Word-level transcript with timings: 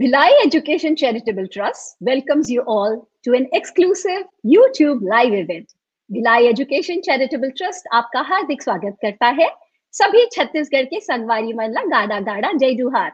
Bhilai 0.00 0.30
Education 0.46 0.96
Charitable 0.96 1.46
Trust 1.52 1.96
welcomes 2.00 2.48
you 2.48 2.62
all 2.62 3.08
to 3.24 3.34
an 3.34 3.46
exclusive 3.52 4.22
YouTube 4.46 5.02
live 5.02 5.34
event. 5.34 5.66
Bhilai 6.10 6.50
Education 6.52 7.02
Charitable 7.08 7.52
Trust 7.58 7.82
आपका 7.92 8.20
हार्दिक 8.20 8.62
स्वागत 8.62 8.96
करता 9.02 9.26
है। 9.26 9.48
सभी 9.92 10.24
छत्तीसगढ़ 10.32 10.84
के 10.84 11.00
संगवारी 11.00 11.52
मनला 11.52 11.82
गाड़ा 11.82 12.20
गाड़ा, 12.20 12.52
जय 12.52 12.74
जुहार। 12.74 13.12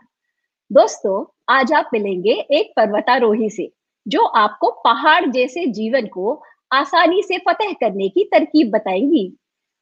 दोस्तों, 0.73 1.43
आज 1.49 1.73
आप 1.73 1.91
मिलेंगे 1.93 2.31
एक 2.31 2.73
पर्वतारोही 2.77 3.51
से, 3.51 3.73
जो 4.09 4.25
आपको 4.25 4.71
पहाड़ 4.71 5.27
जैसे 5.27 5.67
जीवन 5.67 6.07
को 6.07 6.43
आसानी 6.73 7.23
से 7.23 7.39
फतेह 7.39 7.73
करने 7.73 8.09
की 8.09 8.25
तरकीब 8.25 8.71
बताएँगी। 8.71 9.37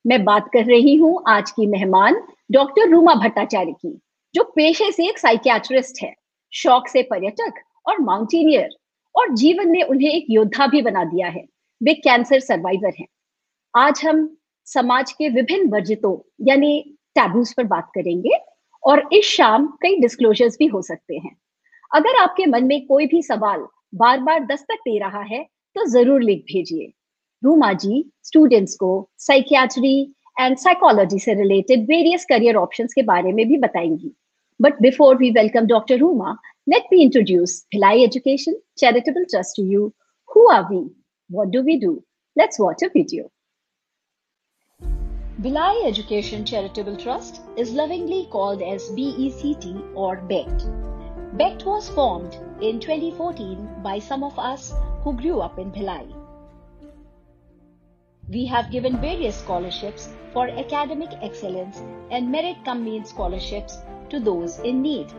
मैं 0.06 0.24
बात 0.24 0.50
कर 0.52 0.64
रही 0.64 0.96
हूँ 0.96 1.24
आज 1.28 1.50
की 1.50 1.66
मेहमान, 1.66 2.22
डॉक्टर 2.52 2.88
रूमा 2.88 3.14
भट्टाचार्य 3.14 3.72
की, 3.72 4.00
जो 4.34 4.44
पेशे 4.44 4.92
से 4.92 5.08
एक 5.08 5.18
साइकियाट्रिस्ट 5.18 6.02
है। 6.02 6.25
शौक 6.56 6.88
से 6.88 7.02
पर्यटक 7.02 7.54
और 7.86 8.00
माउंटेनियर 8.00 8.68
और 9.14 9.34
जीवन 9.34 9.70
ने 9.70 9.82
उन्हें 9.82 10.10
एक 10.10 10.26
योद्धा 10.30 10.66
भी 10.66 10.82
बना 10.82 11.04
दिया 11.04 11.28
है। 11.28 11.44
वे 11.80 11.94
कैंसर 11.96 12.40
सर्वाइवर 12.40 12.92
हैं। 13.00 13.06
आज 13.74 14.00
हम 14.04 14.28
समाज 14.66 15.12
के 15.12 15.28
विभिन्न 15.28 15.68
वर्जितों, 15.70 16.16
यानी 16.40 16.98
टैबूज 17.16 17.52
पर 17.54 17.64
बात 17.64 17.90
करेंगे 17.94 18.38
और 18.82 19.08
इस 19.12 19.26
शाम 19.26 19.66
कई 19.82 20.00
डिस्क्लोजर्स 20.00 20.56
भी 20.58 20.66
हो 20.66 20.82
सकते 20.82 21.16
हैं। 21.16 21.36
अगर 21.90 22.16
आपके 22.16 22.46
मन 22.46 22.64
में 22.64 22.86
कोई 22.86 23.06
भी 23.06 23.22
सवाल 23.22 23.66
बार 23.94 24.20
बार 24.20 24.44
दस्तक 24.46 24.78
दे 24.80 24.98
रहा 24.98 25.22
है 25.24 25.42
तो 25.76 25.84
ज़रूर 25.90 26.22
लिख 26.22 26.44
भेजिए। 26.44 26.92
रूमा 27.42 27.72
जी 27.74 28.04
स्टूडेंट्स 28.24 28.74
को 28.76 29.08
साइकियाट्री 29.18 30.00
एंड 30.36 30.56
साइकोलॉजी 30.58 31.18
से 31.18 31.34
रिलेटेड 31.34 31.82
वेरियस 31.88 32.24
करियर 32.24 32.56
ऑप्शंस 32.56 32.94
के 32.94 33.02
बारे 33.04 33.32
में 33.32 33.46
भी 33.48 33.56
बताएँगी। 33.58 34.12
But 34.58 34.80
before 34.80 35.16
we 35.16 35.32
welcome 35.32 35.66
Dr. 35.66 35.98
Ruma, 35.98 36.38
let 36.66 36.84
me 36.90 37.02
introduce 37.02 37.66
Bhilai 37.74 38.02
Education 38.02 38.54
Charitable 38.78 39.26
Trust 39.30 39.54
to 39.56 39.62
you. 39.62 39.92
Who 40.28 40.48
are 40.48 40.66
we? 40.70 40.88
What 41.28 41.50
do 41.50 41.62
we 41.62 41.78
do? 41.78 42.02
Let's 42.36 42.58
watch 42.58 42.80
a 42.82 42.88
video. 42.88 43.30
Bilai 45.42 45.86
Education 45.86 46.46
Charitable 46.46 46.96
Trust 46.96 47.42
is 47.58 47.72
lovingly 47.72 48.28
called 48.32 48.62
as 48.62 48.88
BECT 48.92 49.66
or 49.94 50.16
BECT. 50.22 50.64
BECT 51.36 51.66
was 51.66 51.90
formed 51.90 52.38
in 52.62 52.80
2014 52.80 53.82
by 53.82 53.98
some 53.98 54.24
of 54.24 54.38
us 54.38 54.72
who 55.02 55.12
grew 55.12 55.40
up 55.40 55.58
in 55.58 55.70
Bilai. 55.70 56.10
We 58.30 58.46
have 58.46 58.70
given 58.70 59.02
various 59.02 59.36
scholarships 59.36 60.08
for 60.32 60.48
academic 60.48 61.10
excellence 61.20 61.82
and 62.10 62.32
merit 62.32 62.56
means 62.64 63.10
scholarships 63.10 63.76
to 64.10 64.20
those 64.20 64.58
in 64.60 64.82
need. 64.82 65.12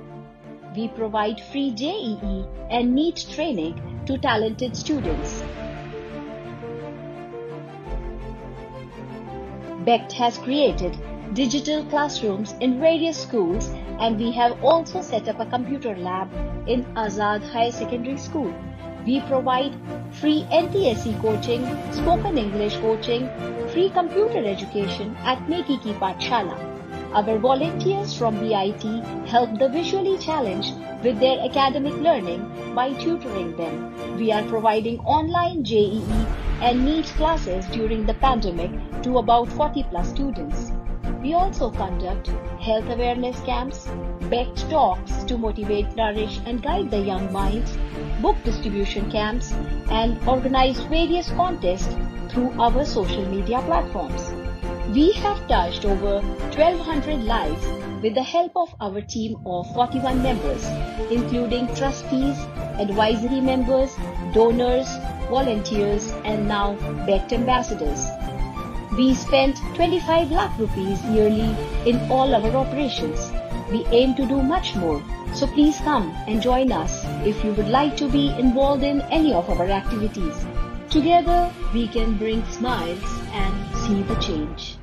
We 0.75 0.87
provide 0.89 1.41
free 1.51 1.71
JEE 1.71 2.45
and 2.69 2.93
NEET 2.93 3.25
training 3.31 4.03
to 4.05 4.17
talented 4.17 4.75
students. 4.75 5.43
BECT 9.85 10.11
has 10.13 10.37
created 10.37 10.97
digital 11.33 11.83
classrooms 11.85 12.53
in 12.61 12.79
various 12.79 13.17
schools 13.17 13.69
and 13.99 14.17
we 14.19 14.31
have 14.31 14.63
also 14.63 15.01
set 15.01 15.27
up 15.27 15.39
a 15.39 15.45
computer 15.45 15.95
lab 15.95 16.29
in 16.67 16.83
Azad 16.95 17.41
High 17.49 17.69
Secondary 17.69 18.17
School. 18.17 18.53
We 19.05 19.21
provide 19.21 19.73
free 20.11 20.45
NTSE 20.51 21.21
coaching, 21.21 21.65
spoken 21.93 22.37
English 22.37 22.75
coaching, 22.77 23.29
free 23.69 23.89
computer 23.89 24.45
education 24.45 25.15
at 25.21 25.39
Neki 25.47 25.81
Ki 25.81 25.93
Pathshala. 25.93 26.76
Our 27.17 27.39
volunteers 27.39 28.15
from 28.15 28.39
BIT 28.39 28.83
help 29.27 29.57
the 29.57 29.69
visually 29.69 30.19
challenged 30.19 30.75
with 31.03 31.19
their 31.19 31.39
academic 31.39 31.95
learning 31.95 32.75
by 32.75 32.93
tutoring 32.93 33.57
them. 33.57 34.17
We 34.19 34.31
are 34.31 34.43
providing 34.43 34.99
online 34.99 35.63
JEE 35.63 36.03
and 36.61 36.85
NEET 36.85 37.07
classes 37.17 37.65
during 37.71 38.05
the 38.05 38.13
pandemic 38.13 38.69
to 39.01 39.17
about 39.17 39.47
40 39.47 39.87
plus 39.89 40.09
students. 40.09 40.71
We 41.23 41.33
also 41.33 41.71
conduct 41.71 42.27
health 42.61 42.87
awareness 42.87 43.39
camps, 43.39 43.87
BECT 44.29 44.69
talks 44.69 45.23
to 45.23 45.39
motivate, 45.39 45.95
nourish 45.95 46.39
and 46.45 46.61
guide 46.61 46.91
the 46.91 46.99
young 46.99 47.33
minds, 47.33 47.79
book 48.21 48.35
distribution 48.43 49.09
camps 49.09 49.53
and 49.89 50.19
organize 50.27 50.81
various 50.81 51.31
contests 51.31 51.95
through 52.29 52.51
our 52.61 52.85
social 52.85 53.25
media 53.25 53.63
platforms. 53.63 54.36
We 54.93 55.11
have 55.13 55.45
touched 55.49 55.83
over 55.83 56.21
1200 56.21 57.23
lives 57.23 57.65
with 58.01 58.15
the 58.15 58.23
help 58.23 58.55
of 58.55 58.73
our 58.79 59.01
team 59.01 59.37
of 59.45 59.73
41 59.73 60.23
members, 60.23 60.65
including 61.11 61.67
trustees, 61.75 62.37
advisory 62.79 63.41
members, 63.41 63.93
donors, 64.33 64.87
volunteers, 65.29 66.13
and 66.23 66.47
now 66.47 66.75
BECT 67.05 67.33
ambassadors. 67.33 68.07
We 68.97 69.13
spent 69.13 69.57
25 69.75 70.31
lakh 70.31 70.57
rupees 70.57 71.03
yearly 71.05 71.53
in 71.85 71.99
all 72.09 72.33
our 72.33 72.55
operations. 72.55 73.29
We 73.69 73.85
aim 73.87 74.15
to 74.15 74.25
do 74.25 74.41
much 74.41 74.73
more. 74.75 75.03
So 75.33 75.47
please 75.47 75.77
come 75.79 76.15
and 76.27 76.41
join 76.41 76.71
us 76.71 77.03
if 77.25 77.43
you 77.43 77.51
would 77.55 77.67
like 77.67 77.97
to 77.97 78.07
be 78.07 78.29
involved 78.39 78.83
in 78.83 79.01
any 79.11 79.33
of 79.33 79.49
our 79.49 79.67
activities. 79.67 80.45
Together, 80.89 81.51
we 81.73 81.89
can 81.89 82.17
bring 82.17 82.45
smiles 82.45 83.03
and 83.33 83.75
see 83.75 84.01
the 84.03 84.15
change. 84.15 84.76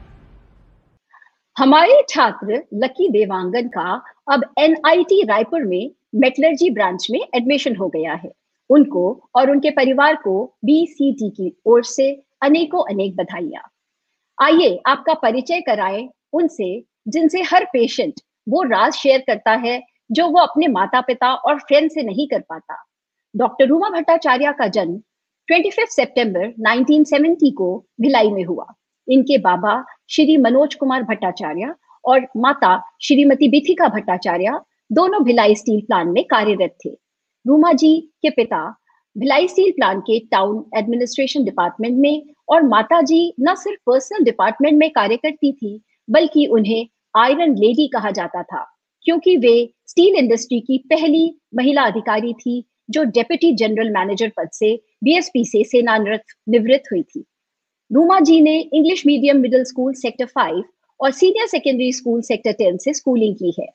हमारे 1.56 2.02
छात्र 2.08 2.62
lucky 2.74 3.08
Dewangan 3.08 3.68
का 3.68 4.02
अब 4.32 4.44
NIT 4.58 5.22
Raipur 5.22 5.62
में 5.62 5.90
metallurgy 6.14 6.70
branch 6.70 7.06
में 7.10 7.20
admission 7.34 7.76
हो 7.76 7.88
गया 7.88 8.14
है। 8.14 8.30
उनको 8.70 9.30
और 9.34 9.50
उनके 9.50 9.70
परिवार 9.70 10.16
को 10.16 10.44
बीसीटी 10.64 11.30
की 11.30 11.56
ओर 11.66 11.84
से 11.84 12.10
अनेकों 12.42 12.82
अनेक 12.84 13.16
बधाइयाँ। 13.16 13.62
आइए 14.38 14.82
आपका 14.86 15.14
परिचय 15.14 15.60
कराएँ 15.60 16.08
उनसे 16.32 16.84
जिनसे 17.08 17.42
हर 17.42 17.64
पेशेंट 17.64 18.14
वो 18.48 18.62
राज 18.62 18.92
शेयर 18.92 19.20
करता 19.20 19.52
है 19.52 19.82
जो 20.12 20.28
वो 20.28 20.38
अपने 20.38 20.68
माता 20.68 21.00
पिता 21.00 21.34
और 21.34 21.58
फ्रेंड 21.58 21.90
से 21.90 22.02
नहीं 22.02 22.28
कर 22.28 22.40
पाता। 22.40 22.84
डॉक्टर 23.36 23.66
रूमा 23.66 23.90
भट्टाचार्य 23.90 24.52
का 24.58 24.66
जन्म 24.66 25.00
25 25.48 25.96
सितंबर 25.96 26.52
1970 26.60 27.52
को 27.52 27.84
भिलाई 28.00 28.30
में 28.30 28.44
हुआ। 28.44 28.74
इनके 29.08 29.38
बाबा 29.38 29.82
श्री 30.10 30.36
मनोज 30.36 30.74
कुमार 30.74 31.02
भट्टाचार्य 31.02 31.74
और 32.04 32.26
माता 32.36 32.76
श्रीमती 33.02 33.48
बिथिका 33.48 33.88
भट्टाचार्य 33.88 34.58
दोनों 34.90 35.22
भिलाई 35.24 35.54
स्टील 35.54 35.80
प्लांट 35.80 36.08
में 36.08 36.24
कार्यरत 36.24 36.76
थे। 36.84 36.90
रूमा 37.44 37.72
जी 37.72 37.96
के 38.22 38.30
पिता 38.30 38.64
भिलाई 39.16 39.48
स्टील 39.48 39.70
प्लांट 39.70 40.02
के 40.02 40.18
टाउन 40.30 40.64
एडमिनिस्ट्रेशन 40.78 41.44
डिपार्टमेंट 41.44 41.98
में 41.98 42.22
और 42.48 42.62
माता 42.62 43.00
जी 43.00 43.34
न 43.40 43.54
सिर्फ़ 43.54 43.80
पर्सनल 43.86 44.24
डिपार्टमेंट 44.24 44.78
में 44.78 44.90
कार्य 44.90 45.16
करती 45.16 45.52
थी, 45.52 45.80
बल्कि 46.10 46.46
उन्हें 46.46 46.86
आयरन 47.16 47.54
लेडी 47.56 47.86
कहा 47.88 48.10
जाता 48.10 48.42
था, 48.42 48.64
क्योंकि 49.04 49.36
वे 49.36 49.54
स्टील 49.86 50.16
इंडस्ट्री 50.16 50.60
की 50.60 50.78
पहली 50.90 51.38
महिला 51.54 51.82
अधिकारी 51.82 52.32
थी, 52.32 52.64
जो 52.90 53.04
डेप्यूटी 53.04 53.52
जनरल 53.52 53.90
मैनेजर 53.90 54.32
पद 54.36 54.48
से 54.52 54.74
बीएसपी 55.04 55.44
से 55.44 55.62
सेनानिवृत्त 55.64 56.92
हुई 56.92 57.02
थी। 57.02 57.24
रूमा 57.90 58.18
जी 58.20 58.40
ने 58.40 58.56
English 58.58 59.06
medium 59.06 59.36
middle 59.36 59.64
school 59.64 59.92
sector 59.94 60.26
five 60.26 60.62
और 61.00 61.10
senior 61.10 61.46
secondary 61.46 61.92
school 61.92 62.20
sector 62.22 62.52
ten 62.52 62.76
से 62.76 62.94
स्कूलिंग 62.94 63.34
की 63.34 63.54
है 63.58 63.66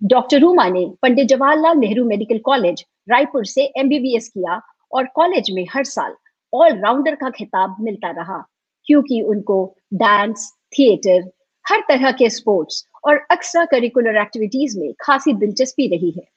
डॉक्टर 0.00 0.40
रूमा 0.40 0.68
ने 0.68 0.84
पंडित 1.02 1.28
जवाहरलाल 1.28 1.78
नेहरू 1.78 2.04
मेडिकल 2.04 2.38
कॉलेज 2.44 2.84
रायपुर 3.10 3.46
से 3.46 3.64
एमबीबीएस 3.76 4.28
किया 4.28 4.60
और 4.92 5.06
कॉलेज 5.14 5.50
में 5.50 5.64
हर 5.70 5.84
साल 5.84 6.14
ऑल 6.52 6.78
राउंडर 6.78 7.14
का 7.14 7.30
खिताब 7.30 7.76
मिलता 7.80 8.10
रहा 8.10 8.38
क्योंकि 8.86 9.20
उनको 9.24 9.58
डांस 9.94 10.50
थिएटर 10.78 11.28
हर 11.64 11.80
तरह 11.88 12.10
के 12.12 12.30
स्पोर्ट्स 12.30 12.84
और 13.04 13.26
एक्स्ट्रा 13.32 13.64
करिकुलर 13.66 14.16
एक्टिविटीज़ 14.16 14.78
में 14.80 14.92
खासी 15.00 15.32
दिलचस्पी 15.34 15.88
रही 15.88 16.10
है 16.10 16.28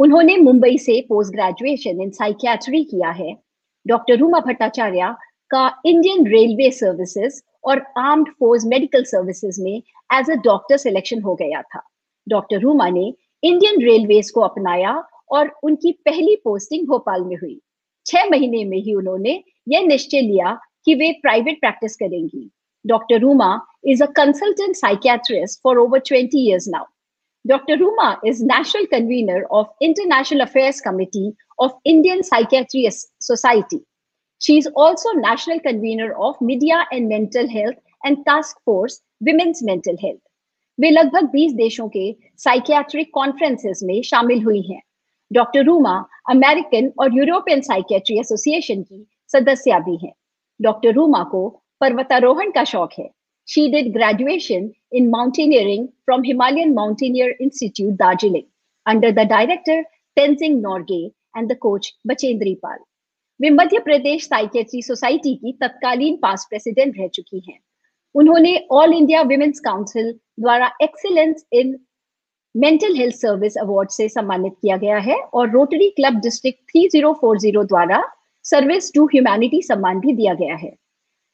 उन्होंने 0.00 0.36
मुंबई 0.38 0.78
से 0.78 1.00
पोस्ट 1.08 1.32
ग्रेजुएशन 1.32 2.00
इन 2.02 2.10
साइकियाट्री 2.12 2.84
किया 2.84 3.10
है 3.16 3.36
डॉक्टर 3.86 4.18
रूमा 4.18 4.40
भट्टाचार्य 4.46 5.14
का 5.54 5.66
इंडियन 5.86 6.26
रेलवे 6.26 6.70
सर्विसेज़ 6.70 7.40
और 7.64 7.78
आर्म्ड 7.98 8.28
फोर्स 8.38 8.64
मेडिकल 8.66 9.04
सर्विसेज़ 9.04 9.60
में 9.62 9.76
एज 10.14 10.30
अ 10.30 10.34
डॉक्टर 10.44 10.76
सिलेक्शन 10.76 11.20
हो 11.22 11.34
गया 11.34 11.62
था 11.62 11.82
डॉक्टर 12.26 12.60
रूमा 12.60 12.88
ने 12.90 13.12
इंडियन 13.42 13.82
रेलवेज 13.82 14.30
को 14.30 14.40
अपनाया 14.40 14.94
और 15.32 15.52
उनकी 15.64 15.92
पहली 16.06 16.36
पोस्टिंग 16.44 16.86
भोपाल 16.88 17.24
में 17.24 17.36
हुई 17.36 17.60
छह 18.06 18.28
महीने 18.30 18.64
में 18.64 18.78
ही 18.78 18.94
उन्होंने 18.94 19.42
यह 19.68 19.86
निश्चय 19.86 20.20
लिया 20.20 20.58
कि 20.84 20.94
वे 20.94 21.12
प्राइवेट 21.22 21.60
प्रैक्टिस 21.60 21.96
करेंगी 21.96 22.50
doctor 22.84 23.20
Ruma 23.20 23.52
is 23.86 24.02
a 24.04 24.08
consultant 24.08 24.76
psychiatrist 24.76 25.60
for 25.62 25.78
over 25.80 25.98
20 26.00 26.38
years 26.38 26.66
now. 26.68 26.86
Dr. 27.44 27.76
Ruma 27.76 28.18
is 28.24 28.40
national 28.40 28.86
convener 28.86 29.46
of 29.50 29.66
International 29.80 30.42
Affairs 30.42 30.80
Committee 30.80 31.34
of 31.58 31.72
Indian 31.84 32.22
Psychiatry 32.22 32.88
Society. 33.20 33.80
She 34.41 34.57
is 34.57 34.67
also 34.67 35.11
national 35.13 35.59
convener 35.59 36.13
of 36.15 36.39
Media 36.41 36.85
and 36.91 37.09
Mental 37.09 37.49
Health 37.49 37.75
and 38.03 38.25
Task 38.25 38.57
Force 38.63 39.01
Women's 39.21 39.63
Mental 39.63 39.97
Health. 39.97 40.21
वे 40.79 40.89
लगभग 40.89 41.29
20 41.31 41.53
देशों 41.57 41.87
के 41.89 42.05
psychiatric 42.37 43.09
conferences 43.13 43.79
में 43.83 44.01
शामिल 44.03 44.43
हुई 44.43 44.61
हैं 44.61 44.81
doctor 45.31 45.63
Ruma 45.65 45.93
American 46.29 46.91
और 46.99 47.17
European 47.17 47.61
psychiatry 47.61 48.19
association 48.19 48.83
की 48.83 49.05
सदस्य 49.33 49.79
भी 49.85 49.95
हैं 50.03 50.13
डॉक्टर 50.59 50.93
रूमा 50.93 51.23
को 51.31 51.47
पर्वतारोहण 51.81 52.51
का 52.51 52.63
शौक 52.73 52.93
है 52.99 53.09
she 53.47 53.67
did 53.71 53.91
graduation 53.93 54.69
in 54.97 55.09
mountaineering 55.09 55.87
from 56.05 56.23
Himalayan 56.25 56.73
mountaineer 56.73 57.35
institute 57.41 57.93
Darjeeling 57.99 58.43
under 58.85 59.11
the 59.11 59.27
director 59.29 59.81
Tenzing 60.17 60.61
Norgay 60.61 61.03
and 61.37 61.51
the 61.51 61.57
coach 61.61 61.93
Bachendri 62.07 62.55
Pal 62.63 62.77
वे 63.40 63.50
मध्य 63.50 63.78
प्रदेश 63.78 64.24
साइकेट्री 64.24 64.80
सोसाइटी 64.82 65.34
की 65.34 65.52
तत्कालीन 65.52 66.16
पास 66.16 66.46
प्रेसिडेंट 66.50 66.98
रह 66.98 67.06
चुकी 67.08 67.42
हैं। 67.48 67.58
उन्होंने 68.14 68.56
ऑल 68.70 68.92
इंडिया 68.94 69.22
विमेंस 69.22 69.60
काउंसिल 69.60 70.12
द्वारा 70.40 70.70
excellence 70.82 71.44
in 71.52 71.78
mental 72.54 72.94
health 72.96 73.14
service 73.14 73.56
award 73.58 73.90
से 73.90 74.08
सम्मानित 74.08 74.52
किया 74.52 74.76
गया 74.76 74.98
है 74.98 75.14
और 75.14 75.50
रोटरी 75.50 75.88
क्लब 75.90 76.20
डिस्ट्रिक्ट 76.20 76.76
3040 76.76 77.66
द्वारा 77.66 78.02
सर्विस 78.44 78.92
टू 78.94 79.06
ह्यूमैनिटी 79.06 79.60
सम्मान 79.62 80.00
भी 80.00 80.12
दिया 80.12 80.34
गया 80.34 80.56
है। 80.56 80.70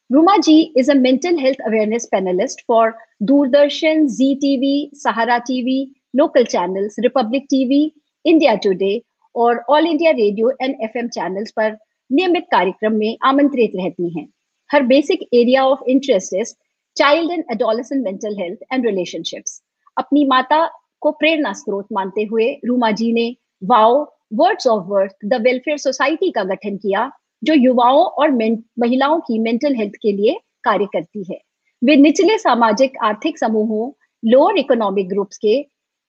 Ruma 0.09 0.37
ji 0.37 0.59
is 0.77 0.91
a 0.91 0.93
mental 0.95 1.37
health 1.39 1.61
awareness 1.65 2.07
panelist 2.11 2.63
for 2.67 2.93
Doordarshan 3.23 4.05
Zee 4.15 4.33
TV 4.35 4.91
Sahara 4.95 5.37
TV 5.47 5.77
local 6.15 6.43
channels 6.45 6.95
Republic 6.99 7.45
TV 7.49 7.83
India 8.25 8.55
Today 8.63 9.01
और 9.35 9.63
all 9.69 9.87
India 9.87 10.11
radio 10.13 10.51
and 10.61 10.75
FM 10.83 11.07
channels 11.09 11.51
पर 11.51 11.77
नियमित 12.11 12.45
कार्यक्रम 12.51 12.93
में 12.93 13.17
आमंत्रित 13.23 13.71
रहती 13.75 14.09
हैं। 14.09 14.27
Her 14.69 14.83
basic 14.83 15.27
area 15.33 15.65
of 15.65 15.83
interest 15.89 16.33
is 16.33 16.53
child 16.97 17.31
and 17.31 17.43
adolescent 17.51 18.03
mental 18.03 18.35
health 18.39 18.73
and 18.73 18.85
relationships 18.85 19.61
अपनी 19.97 20.25
माता 20.25 20.65
को 21.01 21.11
प्रेरणा 21.11 21.53
स्रोत 21.53 21.87
मानते 21.93 22.23
हुए 22.23 22.51
रूमा 22.65 22.91
जी 22.91 23.11
ने 23.13 23.35
wow 23.63 24.03
words 24.33 24.67
of 24.67 24.83
worth 24.87 25.15
the 25.25 25.41
welfare 25.41 25.77
society 25.77 26.31
का 26.31 26.43
गठन 26.43 26.77
किया, 26.77 27.11
जो 27.43 27.53
युवाओं 27.53 28.03
और 28.03 28.31
महिलाओं 28.31 29.19
की 29.19 29.39
मेंटल 29.39 29.75
हेल्थ 29.75 29.93
के 30.01 30.11
लिए 30.11 30.39
कार्य 30.63 30.85
करती 30.85 31.23
है। 31.31 31.39
वे 31.81 31.95
निचले 31.95 32.37
सामाजिक, 32.37 32.97
आर्थिक 33.03 33.37
समूहों 33.39 33.91
लोअर 34.23 34.57
इकोनॉमिक 34.57 35.09
ग्रुप्स 35.09 35.37
के 35.37 35.55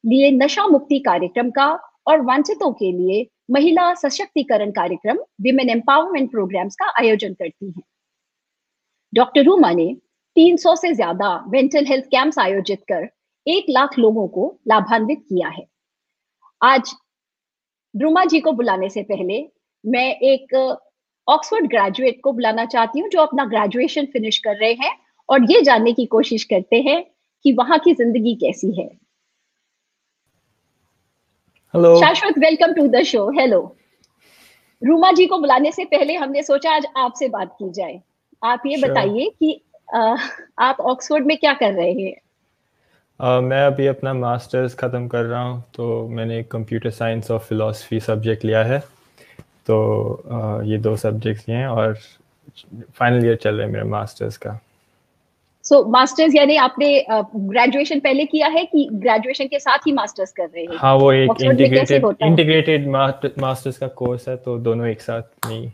लिए 0.04 0.30
नशा 0.30 0.66
मुक्ति 0.66 0.98
कार्यक्रम 0.98 1.50
का 1.50 1.68
और 2.06 2.20
वंचितों 2.20 2.72
के 2.72 2.90
लिए 2.92 3.22
महिला 3.50 3.92
सशक्तिकरण 3.94 4.70
कार्यक्रम 4.70 5.18
विमेन 5.42 5.70
एम्पावरमेंट 5.70 6.30
प्रोग्राम्स 6.30 6.76
का 6.76 6.86
आयोजन 7.00 7.32
करती 7.34 7.66
हैं। 7.66 7.82
डॉक्टर 9.12 9.44
रूमा 9.44 9.70
ने 9.72 9.94
300 10.36 10.74
से 10.76 10.92
ज़्यादा 10.94 11.30
मेंटल 11.48 11.86
हेल्थ 11.86 12.04
कैंप्स 12.06 12.38
आयोजित 12.38 12.82
कर 12.88 13.08
एक 13.46 13.66
लाख 13.70 13.98
लोगों 13.98 14.26
को 14.28 14.46
लाभान्वित 14.68 15.24
किया 15.28 15.48
है। 15.48 15.66
आज 16.60 16.94
रूमा 17.94 18.24
जी 18.24 18.40
को 18.40 18.52
बुलाने 18.52 18.88
से 18.88 19.02
पहले 19.02 19.42
मैं 19.84 20.08
एक 20.24 20.54
ऑक्सफोर्ड 21.28 21.66
ग्रेजुएट 21.66 22.20
को 22.24 22.32
बुलाना 22.32 22.64
चाहती 22.66 23.00
हूँ, 23.00 23.08
जो 23.08 23.20
अपना 23.20 23.44
ग्रेजुएशन 23.46 24.06
फिनिश 24.06 24.38
कर 24.38 24.56
रहे 24.56 24.72
हैं 24.74 24.96
और 25.28 25.50
ये 25.52 25.62
जानने 25.62 25.92
की 25.92 26.06
कोशिश 26.06 26.44
करते 26.44 26.80
हैं 26.82 27.02
कि 27.44 27.52
वहाँ 27.52 27.78
की 27.78 27.94
ज़िंदगी 27.94 28.34
कैसी 28.36 28.72
है। 28.80 28.88
Hello 31.74 31.94
Shashwat 32.00 32.38
welcome 32.38 32.72
to 32.74 32.86
the 32.88 33.02
show 33.02 33.28
hello 33.30 33.58
Ruma 34.82 35.10
ji 35.12 35.26
को 35.26 35.38
बुलाने 35.38 35.70
से 35.72 35.84
पहले 35.84 36.14
हमने 36.14 36.42
सोचा 36.42 36.70
आज 36.76 36.86
आपसे 36.96 37.28
बात 37.28 37.54
की 37.58 37.70
जाए। 37.70 38.00
आप 38.42 38.62
ये 38.66 38.76
sure. 38.76 38.88
बताइए 38.90 39.28
कि 39.38 39.60
आ, 39.94 40.16
आप 40.58 40.80
ऑक्सफोर्ड 40.80 41.26
में 41.26 41.36
क्या 41.36 41.52
कर 41.52 41.72
रहे 41.72 41.92
हैं? 41.92 42.14
Uh, 43.20 43.42
मैं 43.42 43.60
अभी 43.66 43.86
अपना 43.86 44.14
मास्टर्स 44.14 44.74
ख़त्म 44.74 45.08
कर 45.08 45.24
रहा 45.24 45.42
हूँ 45.42 45.62
तो 45.74 46.08
मैंने 46.08 46.42
कंप्यूटर 46.42 46.90
साइंस 46.90 47.30
और 47.30 47.38
फिलोसफी 47.38 48.00
सब्जेक्ट 48.00 48.44
लिया 48.44 48.64
है। 48.64 48.80
तो 49.66 49.78
uh, 50.26 50.68
ये 50.70 50.78
दो 50.78 50.96
सब्जेक्ट्स 50.96 51.48
लिए 51.48 51.58
हैं 51.58 51.68
और 51.68 51.94
फाइनल 52.98 53.26
ईयर 53.26 53.36
चल 53.36 53.54
रहा 53.54 53.66
है 53.66 53.72
मेरा 53.72 53.84
मास्टर्स 53.88 54.36
का। 54.36 54.58
सो 55.70 55.76
so, 55.76 55.90
मास्टर्स 55.92 56.34
यानी 56.34 56.56
आपने 56.56 56.86
ग्रेजुएशन 57.10 57.96
uh, 57.96 58.02
पहले 58.04 58.24
किया 58.26 58.46
है 58.48 58.64
कि 58.64 58.88
ग्रेजुएशन 58.92 59.46
के 59.46 59.58
साथ 59.58 59.86
ही 59.86 59.92
मास्टर्स 59.92 60.32
कर 60.32 60.44
रहे 60.44 60.62
हैं? 60.62 60.76
हाँ 60.76 60.94
वो 60.94 61.12
एक 61.12 61.42
इंटीग्रेटेड 61.42 62.04
इंटीग्रेटेड 62.22 62.88
मास्टर्स 62.88 63.78
का 63.78 63.86
कोर्स 64.00 64.28
है 64.28 64.36
तो 64.36 64.56
दोनों 64.58 64.86
एक 64.88 65.00
साथ 65.00 65.22
नहीं 65.46 65.70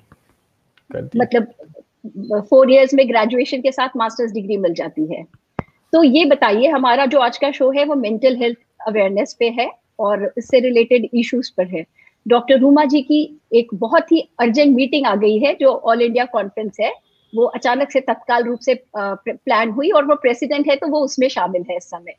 करती। 0.91 1.19
मतलब 1.19 2.45
फोर 2.51 2.71
इयर्स 2.73 2.95
में 2.95 3.09
ग्रेजुएशन 3.09 3.61
के 3.61 3.73
साथ 3.73 3.97
मास्टर्स 3.97 4.33
डिग्री 4.33 4.57
मिल 4.57 4.75
जाती 4.75 5.07
है। 5.15 5.23
तो 5.93 6.03
ये 6.03 6.25
बताइए 6.25 6.69
हमारा 6.69 7.07
जो 7.07 7.21
आज 7.21 7.39
का 7.39 7.51
शो 7.51 7.71
है 7.71 7.85
वो 7.85 7.95
मेंटल 7.95 8.37
हेल्थ 8.37 8.59
अवेयरनेस 8.89 9.37
पे 9.41 9.49
है 9.61 9.71
और 9.99 10.33
इससे 10.39 10.61
रिलेटेड 10.61 11.09
इश्यूज़ 11.15 11.51
पर 11.57 11.67
है। 11.67 11.85
डॉक्टर 12.27 12.59
रूमा 12.59 12.85
जी 12.85 13.03
की 13.03 13.23
एक 13.55 13.75
बहुत 13.75 14.13
ही 14.13 14.21
अर्जेंट 14.41 14.77
मीटिंग 14.77 15.07
आ 15.07 15.15
गई 15.17 15.39
है 15.39 15.57
जो 15.61 15.73
ऑल 15.73 16.03
इंडिया 16.03 16.25
कॉन्फ्रेंस 16.33 16.77
है। 16.81 16.93
वो 17.37 17.45
अचानक 17.45 17.91
से 17.91 18.01
तत्काल 18.01 18.45
रूप 18.45 18.61
से 18.61 18.75
प्लान 18.97 19.71
हुई 19.71 19.91
और 19.91 20.05
वो 20.05 20.15
प्रेसिडेंट 20.15 20.69
है 20.69 20.77
तो 20.77 20.89
वो 20.89 21.01
उसमें 21.01 21.29
शामिल 21.29 21.65
है 21.71 21.77
इस 21.77 21.91
समय 21.91 22.15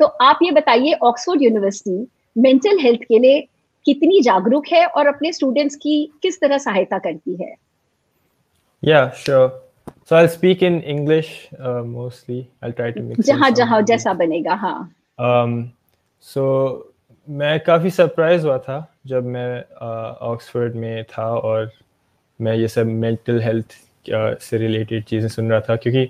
तो 0.00 0.06
आप 0.06 0.38
ये 0.42 0.50
बताइए 0.50 0.92
ऑक्सफोर्ड 1.02 1.42
यूनिवर्सिटी 1.42 2.06
मेंटल 2.36 2.78
हेल्थ 2.78 3.00
के 3.00 3.18
लिए 3.18 3.40
कितनी 3.84 4.20
जागरूक 4.20 4.66
है 4.66 4.86
और 4.86 5.06
अपने 5.06 5.32
स्टूडेंट्स 5.32 5.76
की 5.76 6.04
किस 6.22 6.40
तरह 6.40 6.58
सहायता 6.58 6.98
करती 6.98 7.42
है 7.42 7.54
या 8.84 9.08
sure 9.16 9.70
I'll 10.10 10.28
speak 10.28 10.62
in 10.62 10.82
English 10.82 11.48
uh, 11.58 11.82
mostly. 11.84 12.50
I'll 12.62 12.72
try 12.72 12.90
to 12.90 13.02
mix. 13.02 13.26
जहाँ 13.26 13.50
जहाँ 13.50 13.80
जैसा 13.82 14.12
बनेगा 14.12 14.54
हाँ. 14.54 14.78
Um, 15.18 15.52
so 16.24 16.42
मैं 17.28 17.60
काफ़ी 17.60 17.90
सरप्राइज़ 17.90 18.46
हुआ 18.46 18.58
था 18.58 18.78
जब 19.06 19.26
मैं 19.26 19.62
ऑक्सफोर्ड 20.20 20.72
uh, 20.72 20.78
में 20.78 21.04
था 21.04 21.26
और 21.26 21.70
मैं 22.40 22.54
ये 22.54 22.68
सब 22.68 22.86
मेंटल 22.86 23.40
हेल्थ 23.40 23.66
से 24.06 24.58
रिलेटेड 24.58 25.04
चीज़ें 25.04 25.28
सुन 25.28 25.50
रहा 25.50 25.60
था, 25.60 25.76
क्योंकि 25.76 26.08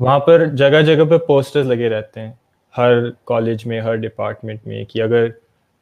वहाँ 0.00 0.18
पर 0.20 0.46
जगह 0.56 0.82
जगह 0.82 1.04
पर 1.04 1.18
पोस्टर्स 1.26 1.66
लगे 1.66 1.88
रहते 1.88 2.20
हैं, 2.20 2.38
हर 2.74 3.12
कॉलेज 3.26 3.64
में, 3.66 3.80
हर 3.80 3.96
डिपार्टमेंट 3.98 4.60
में, 4.66 4.84
कि 4.86 5.00
अगर 5.00 5.32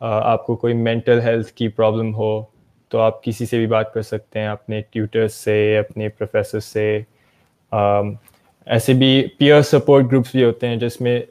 आपको 0.00 0.56
कोई 0.56 0.74
मेंटल 0.74 1.20
हेल्थ 1.20 1.52
की 1.56 1.68
प्रॉब्लम 1.70 2.10
हो 2.12 2.50
तो 2.90 2.98
आप 2.98 3.20
किसी 3.24 3.46
से 3.46 3.58
भी 3.58 3.66
बात 3.66 3.90
कर 3.94 4.02
सकते 4.02 4.38
हैं, 4.38 4.48
अपने 4.48 4.80
ट्यूटर्स 4.82 5.34
से, 5.34 5.76
अपने 5.76 6.08
प्रोफेसर 6.08 6.60
से। 6.60 7.04
ऐसे 8.66 8.94
भी 8.94 9.20
पीयर 9.38 9.62
सपोर्ट 9.62 10.06
ग्रुप्स 10.06 10.32
भी 10.36 10.42
होते 10.42 10.66
हैं, 10.66 10.78
जिसमें 10.78 11.24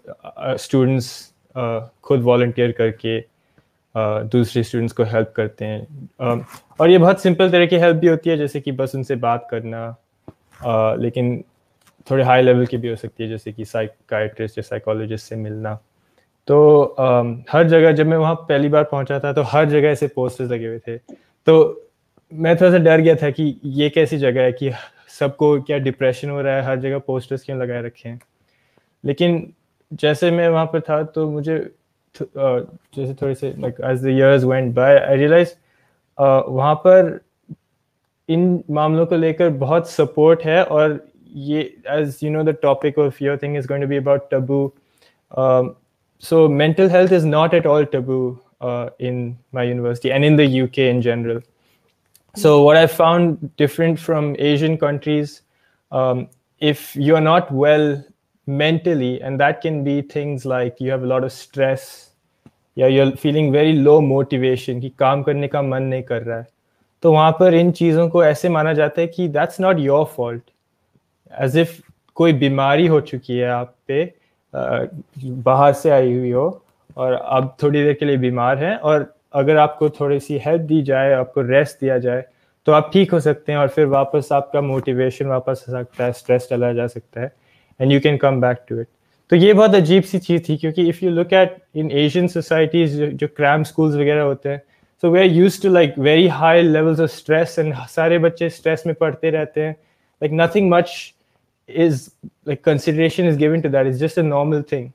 स्टूडेंट्स 0.58 1.10
खुद 2.04 2.22
वॉल्टियर 2.24 2.72
करके 2.80 3.20
दूसरे 4.30 4.64
स्टूडेंट्स 4.64 4.94
को 4.94 5.04
हेल्प 5.06 5.34
करते 5.36 5.66
हैं। 5.66 6.46
और 6.80 6.90
ये 6.90 6.98
बहुत 6.98 7.22
सिंपल 7.22 7.50
तरह 7.52 7.66
की 7.66 7.76
हेल्प 7.78 7.98
भी 7.98 8.08
होती 8.08 8.30
है, 8.30 8.38
जैसे 8.38 8.62
कि 8.62 8.72
बस 8.74 8.96
उनसे 8.96 9.16
बात 9.18 9.48
करना 9.52 9.96
लेकिन 10.64 11.44
थोड़े 12.12 12.24
हाई 12.24 12.42
लेवल 12.42 12.66
की 12.66 12.78
भी 12.78 12.90
हो 12.90 12.96
सकती 12.96 13.24
है 13.24 13.30
जैसे 13.30 13.52
कि 13.54 13.66
साइकाइट्रिस्ट 13.66 14.58
या 14.58 14.62
साइकोलॉजिस्ट 14.62 15.30
से 15.30 15.36
मिलना। 15.36 15.74
तो 16.48 16.96
um, 17.00 17.34
हर 17.52 17.68
जगह 17.68 17.92
जब 17.92 18.08
मैं 18.08 18.18
वहाँ 18.18 18.36
पहली 18.36 18.70
बार 18.70 18.84
पहुँचा 18.84 19.20
था 19.20 19.34
तो 19.34 19.42
हर 19.44 19.66
जगह 19.70 19.88
ऐसे 19.90 20.08
पोस्टर्स 20.08 20.52
लगे 20.52 20.68
हुए 20.68 20.80
थे। 20.80 20.98
तो 20.98 21.90
मैं 22.32 22.56
थोड़ा 22.56 22.72
सा 22.72 22.78
डर 22.78 23.02
गया 23.02 23.16
था 23.16 23.30
कि 23.30 23.60
ये 23.64 23.90
कैसी 23.90 24.18
जगह 24.18 24.42
है 24.42 24.52
कि 24.52 24.72
सबको 25.20 25.60
क्या 25.62 25.78
डिप्रेशन 25.78 26.30
हो 26.30 26.42
रहा 26.42 26.56
है 26.56 26.64
हर 26.64 26.80
जगह 26.80 27.00
पोस्टर्स 27.00 27.44
क्यों 27.44 27.60
लगाए 27.60 27.82
रखे 27.82 28.10
हैं। 28.10 28.20
लेकिन 29.04 29.54
जैसे 29.92 30.32
मैं 30.32 30.48
वहाँ 30.50 30.66
पर 30.66 30.82
था 30.82 31.04
तो 31.04 31.30
मुझे 31.32 31.58
जैसे 32.16 33.14
थोड़े 33.14 33.36
से 33.36 33.54
like 33.60 33.76
as 33.86 34.04
the 34.04 34.08
years 34.08 34.44
went 34.44 34.74
by 34.76 34.98
I 34.98 35.18
realise 35.18 35.54
वहाँ 36.18 36.76
पर 36.76 37.20
इन 38.30 38.64
मामलों 38.72 39.06
को 39.06 39.16
लेकर 39.16 39.50
बहुत 39.64 39.90
सपोर्ट 39.90 40.44
है 40.46 40.64
और 40.64 41.00
ये 41.48 41.62
as 41.90 42.20
you 42.24 42.32
know 42.32 42.44
the 42.44 42.56
topic 42.62 43.00
of 43.00 43.24
your 43.24 43.38
thing 43.44 43.58
is 43.58 43.68
going 43.68 43.84
to 43.84 43.90
be 43.90 43.98
about 43.98 44.30
taboo 44.32 44.60
so 46.24 46.48
mental 46.50 46.90
health 46.90 47.14
is 47.14 47.28
not 47.28 47.54
at 47.54 47.68
all 47.68 47.86
taboo 47.94 48.20
in 49.08 49.36
my 49.56 49.68
university 49.68 50.10
and 50.10 50.26
in 50.26 50.38
the 50.38 50.50
U 50.50 50.68
K 50.76 50.90
in 50.90 51.02
general 51.02 51.42
so 52.36 52.58
what 52.68 52.78
I 52.78 52.86
found 52.96 53.38
different 53.60 54.00
from 54.00 54.36
Asian 54.40 54.76
countries 54.76 55.40
if 56.62 56.92
you 57.00 57.16
are 57.16 57.22
not 57.22 57.52
well 57.52 58.02
mentally 58.48 59.14
and 59.14 59.40
that 59.40 59.62
can 59.64 59.84
be 59.84 60.02
things 60.16 60.46
like 60.46 60.76
you 60.82 60.92
have 60.94 61.06
lot 61.06 61.24
of 61.24 61.32
stress 61.32 61.90
या 62.78 62.88
yeah, 62.88 62.96
you're 62.96 63.18
feeling 63.18 63.48
very 63.54 63.74
low 63.86 64.00
motivation 64.08 64.82
ki 64.82 64.94
kaam 65.04 65.24
karne 65.28 65.50
ka 65.52 65.62
man 65.70 65.90
nahi 65.94 66.08
kar 66.10 66.20
raha 66.22 66.42
hai 66.42 66.57
तो 67.04 67.12
वहाँ 67.12 67.32
पर 67.32 67.54
इन 67.54 67.72
चीज़ों 67.72 68.10
को 68.10 68.24
ऐसे 68.24 68.50
माना 68.50 68.74
जाता 68.74 69.02
है 69.02 69.08
कि 69.08 69.28
that's 69.28 69.60
not 69.60 69.80
your 69.80 70.06
fault 70.06 70.44
as 71.42 71.58
if 71.58 71.80
कोई 72.16 72.34
बीमारी 72.34 72.88
हो 72.88 73.02
चुकी 73.02 73.38
है 73.38 73.50
आप 73.50 73.76
पे 73.88 74.14
बाहर 75.26 75.74
से 75.74 75.90
आई 75.90 76.14
हुई 76.14 76.32
हो 76.32 76.64
और 76.98 77.14
आप 77.14 77.58
थोड़ी 77.64 77.84
देर 77.84 77.94
के 77.94 78.06
लिए 78.06 78.18
बीमार 78.18 78.58
हैं 78.58 78.76
और 78.76 79.14
अगर 79.34 79.58
आपको 79.58 79.90
थोड़ी 79.90 80.20
सी 80.20 80.38
हेल्प 80.38 80.62
दी 80.62 80.82
जाए, 80.82 81.14
आपको 81.14 81.42
रेस्ट 81.42 81.78
दिया 81.82 81.98
जाए 81.98 82.26
तो 82.66 82.72
आप 82.72 82.90
ठीक 82.94 83.12
हो 83.12 83.20
सकते 83.20 83.52
हैं 83.52 83.60
और 83.60 83.68
फिर 83.68 83.86
वापस 83.86 84.30
आपका 84.32 84.62
मोटिवेशन 84.62 85.26
वापस 85.26 85.66
आ 85.70 85.72
सकता 85.72 86.06
है 86.06 86.12
स्ट्रेस 86.12 86.48
चला 86.50 86.72
जा 86.74 86.88
सकता 86.88 87.22
है 87.22 87.32
and 87.80 87.92
you 87.92 88.00
can 88.00 88.18
come 88.18 88.42
back 88.42 88.58
to 88.70 88.80
it 88.80 88.88
तो 89.30 89.36
ये 89.36 89.54
बहुत 89.54 89.76
अजीब 89.76 90.04
सी 90.04 90.20
चीज़ 90.20 90.42
थी 90.50 90.58
क्योंकि 90.58 90.88
if 90.90 91.06
you 91.06 91.12
look 91.12 91.34
at 91.34 91.58
in 91.76 91.92
Asian 91.92 92.28
societies 92.28 93.02
जो 93.02 93.28
क्रैम 93.28 93.64
स्कूल्स 93.64 93.96
वगैरह 93.96 94.22
होते 94.22 94.50
हैं 94.50 94.62
so 95.03 95.11
we're 95.11 95.25
used 95.25 95.63
to 95.63 95.71
like 95.71 95.97
very 95.97 96.29
high 96.29 96.61
levels 96.61 97.01
of 97.01 97.11
stress 97.11 97.59
and 97.59 97.75
सारे 97.89 98.19
बच्चे 98.19 98.51
stress 98.51 98.87
में 98.87 98.95
पढ़ते 98.95 99.31
रहते 99.31 99.61
हैं 99.61 99.75
like 100.23 100.33
nothing 100.33 100.69
much 100.69 101.15
is 101.69 102.11
like 102.45 102.63
consideration 102.63 103.27
is 103.27 103.37
given 103.37 103.63
to 103.63 103.69
that 103.69 103.87
it's 103.87 103.99
just 103.99 104.19
a 104.19 104.23
normal 104.23 104.63
thing 104.63 104.93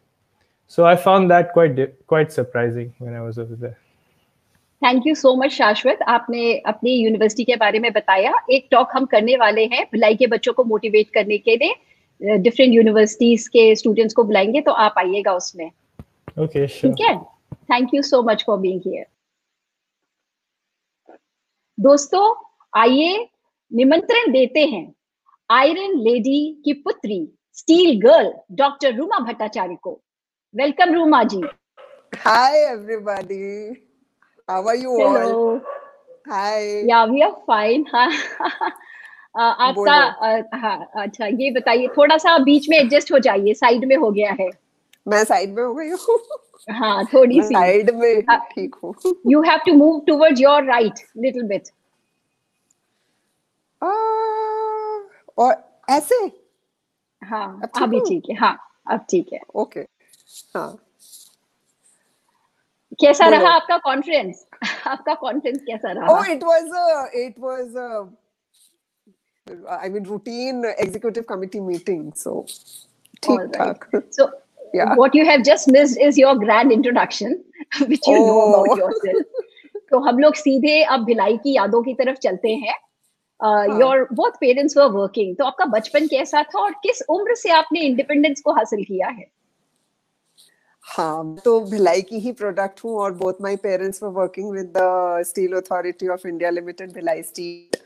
so 0.67 0.85
i 0.85 0.95
found 0.95 1.31
that 1.31 1.51
quite 1.53 1.83
quite 2.07 2.31
surprising 2.31 2.93
when 2.99 3.13
i 3.13 3.21
was 3.21 3.37
over 3.39 3.55
there 3.65 3.77
thank 4.81 5.05
you 5.07 5.13
so 5.15 5.33
much 5.35 5.51
Shashwat 5.51 5.99
आपने 6.07 6.41
अपनी 6.67 6.91
university 6.93 7.43
के 7.43 7.55
बारे 7.55 7.79
में 7.79 7.91
बताया 7.93 8.33
एक 8.51 8.67
talk 8.71 8.89
हम 8.95 9.05
करने 9.13 9.35
वाले 9.37 9.63
हैं 9.71 9.83
भिलाई 9.91 10.15
के 10.15 10.27
बच्चों 10.33 10.53
को 10.53 10.63
मोटिवेट 10.63 11.09
करने 11.13 11.37
के 11.37 11.55
लिए 11.57 12.37
डिफरेंट 12.39 12.73
यूनिवर्सिटीज 12.73 13.47
के 13.55 13.63
स्टूडेंट्स 13.75 14.13
को 14.15 14.23
बुलाएंगे 14.23 14.61
तो 14.61 14.71
आप 14.83 14.95
आइएगा 14.97 15.33
उसमें 15.35 15.69
ओके 16.39 16.65
ठीक 16.67 17.01
है 17.07 17.15
thank 17.71 17.93
you 17.93 18.01
so 18.03 18.21
much 18.29 18.43
for 18.47 18.59
being 18.59 18.81
here 18.85 19.05
दोस्तों 21.82 22.24
आइए 22.72 23.16
निमंत्रण 23.72 24.32
देते 24.32 24.64
हैं 24.66 24.84
आयरन 25.50 25.98
लेडी 26.00 26.40
की 26.64 26.72
पुत्री 26.82 27.20
steel 27.54 28.00
girl 28.00 28.32
doctor 28.56 28.94
Ruma 28.96 29.18
Bhattacharya 29.18 29.76
को 29.82 29.92
welcome 30.54 30.94
Ruma 30.94 31.22
ji 31.32 31.42
hi 32.26 32.58
everybody 32.64 33.40
How 34.48 34.66
are 34.66 34.74
you 34.74 34.94
Hello. 34.98 35.26
all? 35.32 35.60
Hi. 36.26 36.82
Yeah, 36.84 37.06
we 37.06 37.22
are 37.22 37.34
fine. 37.46 37.84
हाँ 37.88 38.08
आपका 39.36 39.94
हाँ 40.56 40.76
अच्छा 40.96 41.26
ये 41.26 41.50
बताइए 41.50 41.86
थोड़ा 41.96 42.16
सा 42.18 42.36
बीच 42.44 42.68
में 42.68 42.76
एडजस्ट 42.78 43.12
हो 43.12 43.18
जाइए 43.26 43.54
साइड 43.54 43.84
में 43.88 43.96
हो 43.96 44.10
गया 44.10 44.32
है 44.40 44.48
मैं 45.06 45.22
साइड 45.24 45.54
में 45.54 45.62
हो 45.62 45.74
गई 45.74 45.88
हूँ। 45.90 46.18
हाँ 46.70 47.04
थोड़ी 47.12 47.40
सी। 47.42 47.54
साइड 47.54 47.90
में 47.94 48.22
ठीक 48.52 48.74
हूँ। 48.82 48.94
You 49.30 49.40
have 49.42 49.60
to 49.66 49.72
move 49.74 50.00
towards 50.06 50.40
your 50.40 50.64
right 50.64 51.00
little 51.16 51.42
bit 51.48 51.68
और 55.38 55.54
ऐसे? 55.90 56.16
हाँ 57.22 57.70
अभी 57.82 58.00
ठीक 58.08 58.30
है। 58.30 58.36
हाँ 58.36 58.56
अब 58.90 59.06
ठीक 59.10 59.32
है। 59.32 59.40
ओके। 59.54 59.80
हाँ। 60.56 60.78
कैसा 63.00 63.28
रहा 63.28 63.50
आपका 63.54 63.76
कॉन्फ्रेंस 63.84 64.46
आपका 64.86 65.14
कॉन्फ्रेंस 65.14 65.58
कैसा 65.66 65.92
रहा? 65.92 66.12
ओह 66.12 66.26
it 66.32 66.42
was 66.44 67.10
it 67.16 67.38
was 67.38 67.76
I 69.74 69.88
mean 69.88 70.04
routine 70.04 70.64
executive 70.78 71.24
committee 71.26 71.60
meeting 71.68 72.02
so 72.18 72.32
ठीक 73.22 73.40
ठाक। 73.56 73.88
So 74.18 74.26
yeah. 74.74 74.94
what 74.94 75.14
you 75.14 75.24
have 75.24 75.42
just 75.42 75.68
missed 75.68 75.98
is 76.00 76.18
your 76.18 76.34
grand 76.36 76.72
introduction 76.72 77.44
which 77.86 78.06
you 78.06 78.16
oh. 78.16 78.26
know 78.26 78.54
about 78.54 78.78
yourself. 78.78 79.24
तो 79.90 79.98
हम 79.98 80.18
लोग 80.18 80.34
सीधे 80.34 80.82
अब 80.82 81.04
भिलाई 81.04 81.36
की 81.36 81.54
यादों 81.56 81.82
की 81.82 81.94
तरफ़ 81.94 82.16
चलते 82.16 82.48
हैं। 82.48 82.74
Your 83.80 84.06
both 84.12 84.30
parents 84.30 84.76
were 84.76 84.84
working 84.84 85.36
तो 85.36 85.44
आपका 85.44 85.64
बचपन 85.64 86.06
कैसा 86.06 86.42
था 86.42 86.58
और 86.58 86.72
किस 86.72 87.02
उम्र 87.08 87.34
से 87.34 87.50
आपने 87.50 87.80
इंडिपेंडेंस 87.80 88.40
को 88.40 88.52
हासिल 88.52 88.84
किया 88.84 89.08
है? 89.08 89.26
हाँ 90.82 91.36
तो 91.44 91.60
भिलाई 91.60 92.02
की 92.02 92.18
ही 92.18 92.32
प्रोडक्ट 92.32 92.80
हूँ 92.84 92.96
और 92.96 93.12
both 93.14 93.32
my 93.40 93.56
parents 93.56 94.02
were 94.02 94.08
working 94.10 94.50
with 94.50 94.72
the 94.76 95.22
steel 95.26 95.52
authority 95.52 96.08
of 96.08 96.26
India 96.28 96.50
limited 96.50 96.92
Bhilai 96.92 97.22
steel 97.22 97.78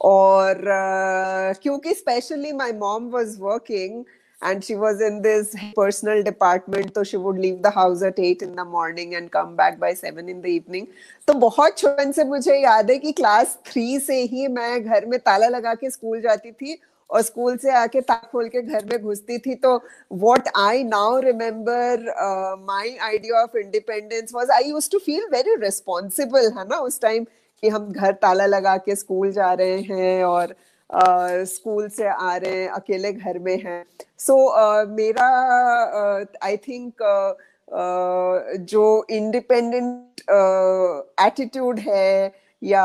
और 0.00 0.54
uh, 0.54 1.62
क्योंकि 1.62 1.94
specially 1.94 2.52
my 2.52 2.72
mom 2.72 3.08
was 3.10 3.36
working 3.40 4.04
and 4.42 4.62
she 4.62 4.74
was 4.76 5.00
in 5.00 5.22
this 5.22 5.54
personal 5.74 6.22
department, 6.22 6.94
so 6.94 7.02
she 7.02 7.16
would 7.16 7.38
leave 7.38 7.62
the 7.62 7.70
house 7.70 8.02
at 8.02 8.18
8 8.18 8.42
in 8.42 8.54
the 8.54 8.64
morning 8.64 9.14
and 9.14 9.30
come 9.30 9.54
back 9.56 9.78
by 9.78 9.94
7 9.94 10.28
in 10.28 10.42
the 10.42 10.50
evening. 10.50 10.86
तो 11.26 11.34
बहुत 11.34 11.78
छोटे 11.78 12.12
से 12.12 12.24
मुझे 12.24 12.58
याद 12.62 12.90
है 12.90 12.98
कि 12.98 13.12
क्लास 13.12 13.56
3 13.68 14.00
से 14.00 14.20
ही 14.32 14.48
मैं 14.48 14.84
घर 14.84 15.06
में 15.06 15.18
ताला 15.20 15.48
लगा 15.48 15.74
के 15.74 15.90
स्कूल 15.90 16.20
जाती 16.20 16.52
थी 16.52 16.78
और 17.10 17.22
स्कूल 17.22 17.56
से 17.56 17.70
आके 17.78 18.00
ताक 18.00 18.28
खोल 18.32 18.48
के 18.48 18.62
घर 18.62 18.84
में 18.84 19.02
घुसती 19.02 19.38
थी। 19.38 19.54
तो 19.54 19.74
what 20.12 20.48
I 20.58 20.84
now 20.84 21.18
remember 21.20 22.04
my 22.68 22.96
idea 23.08 23.42
of 23.42 23.56
independence 23.58 24.34
was 24.34 24.50
I 24.50 24.70
used 24.70 24.92
to 24.92 24.98
feel 24.98 25.26
very 25.32 25.54
responsible 25.62 26.52
है 26.58 26.68
ना, 26.68 26.76
उस 26.76 27.00
टाइम 27.00 27.24
कि 27.62 27.68
हम 27.68 27.90
घर 27.92 28.12
ताला 28.22 28.46
लगा 28.46 28.76
के 28.76 28.96
स्कूल 28.96 29.30
जा 29.32 29.52
रहे 29.52 29.80
हैं 29.80 30.24
और 30.24 30.54
स्कूल 30.90 31.88
से 31.88 32.06
आ 32.06 32.36
रहे 32.36 32.56
हैं 32.56 32.68
अकेले 32.70 33.12
घर 33.12 33.38
में 33.38 33.58
हैं। 33.62 33.84
सो 34.18 34.34
so, 34.34 34.88
मेरा 34.88 35.26
आई 36.44 36.56
थिंक 36.58 37.02
जो 38.70 39.06
इंडिपेंडेंट 39.10 40.20
एटीट्यूड 41.20 41.78
है 41.78 42.32
या 42.62 42.84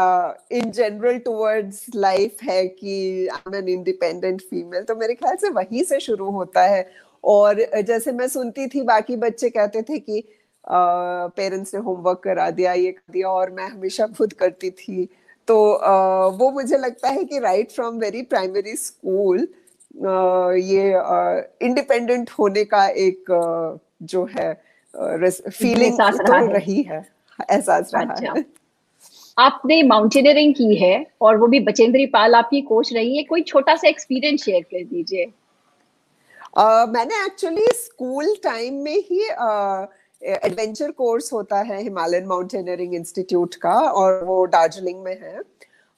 इन 0.51 0.71
जनरल 0.71 1.17
टुवर्ड्स 1.19 1.85
लाइफ 1.95 2.43
है 2.43 2.67
कि 2.67 3.27
I 3.27 3.41
am 3.47 3.55
an 3.55 3.69
independent 3.69 4.41
female 4.41 4.83
तो 4.83 4.95
मेरे 4.95 5.13
ख्याल 5.13 5.35
से 5.35 5.49
वहीं 5.51 5.83
से 5.83 5.99
शुरू 5.99 6.29
होता 6.31 6.63
है। 6.63 6.85
और 7.23 7.65
जैसे 7.87 8.11
मैं 8.11 8.27
सुनती 8.27 8.67
थी 8.67 8.81
बाकी 8.83 9.15
बच्चे 9.17 9.49
कहते 9.49 9.81
थे 9.81 9.99
कि 9.99 10.23
पेरेंट्स 10.65 11.73
ने 11.75 11.81
होमवर्क 11.81 12.21
करा 12.23 12.49
दिया 12.51 12.73
ये 12.73 12.91
कर 12.91 13.11
दिया 13.13 13.29
और 13.29 13.51
मैं 13.51 13.67
हमेशा 13.69 14.07
खुद 14.17 14.33
करती 14.33 14.69
थी। 14.71 15.07
तो 15.51 15.71
uh, 15.73 16.39
वो 16.39 16.51
मुझे 16.51 16.77
लगता 16.77 17.09
है 17.09 17.23
कि 17.23 17.39
right 17.39 17.71
from 17.71 17.95
very 17.95 18.21
primary 18.21 18.75
school 18.75 19.47
ये 20.57 20.83
इंडिपेंडेंट 21.65 22.29
uh, 22.29 22.33
होने 22.39 22.63
का 22.63 22.87
एक 22.87 23.31
uh, 23.31 23.79
जो 24.03 24.25
है 24.25 24.53
फीलिंग 25.49 25.97
तो 26.01 26.47
रही 26.47 26.81
है। 26.83 27.09
एहसास 27.51 27.91
रहा 27.95 28.03
अच्छा। 28.03 28.33
है। 28.37 28.45
आपने 29.37 29.83
माउंटेनियरिंग 29.83 30.53
की 30.53 30.75
है 30.75 31.05
और 31.21 31.37
वो 31.37 31.47
भी 31.47 31.59
बचेंद्री 31.59 32.05
पाल 32.05 32.35
आपकी 32.35 32.61
कोच 32.61 32.93
रही 32.93 33.17
है। 33.17 33.23
कोई 33.23 33.41
छोटा 33.41 33.75
सा 33.75 33.87
एक्सपीरियंस 33.87 34.43
शेयर 34.43 34.63
कर 34.63 34.83
दीजिए। 34.83 35.25
uh, 36.57 36.87
मैंने 36.89 37.25
एक्चुअली 37.25 37.65
स्कूल 37.67 38.35
टाइम 38.43 38.73
में 38.73 38.97
ही 38.97 39.27
एडवेंचर 40.21 40.91
कोर्स 40.91 41.31
होता 41.33 41.59
है 41.61 41.81
हिमालयन 41.81 42.25
माउंटेनियरिंग 42.27 42.93
इंस्टीट्यूट 42.95 43.55
का, 43.55 43.73
और 43.73 44.23
वो 44.25 44.45
दार्जिलिंग 44.47 45.03
में 45.03 45.17
है। 45.21 45.41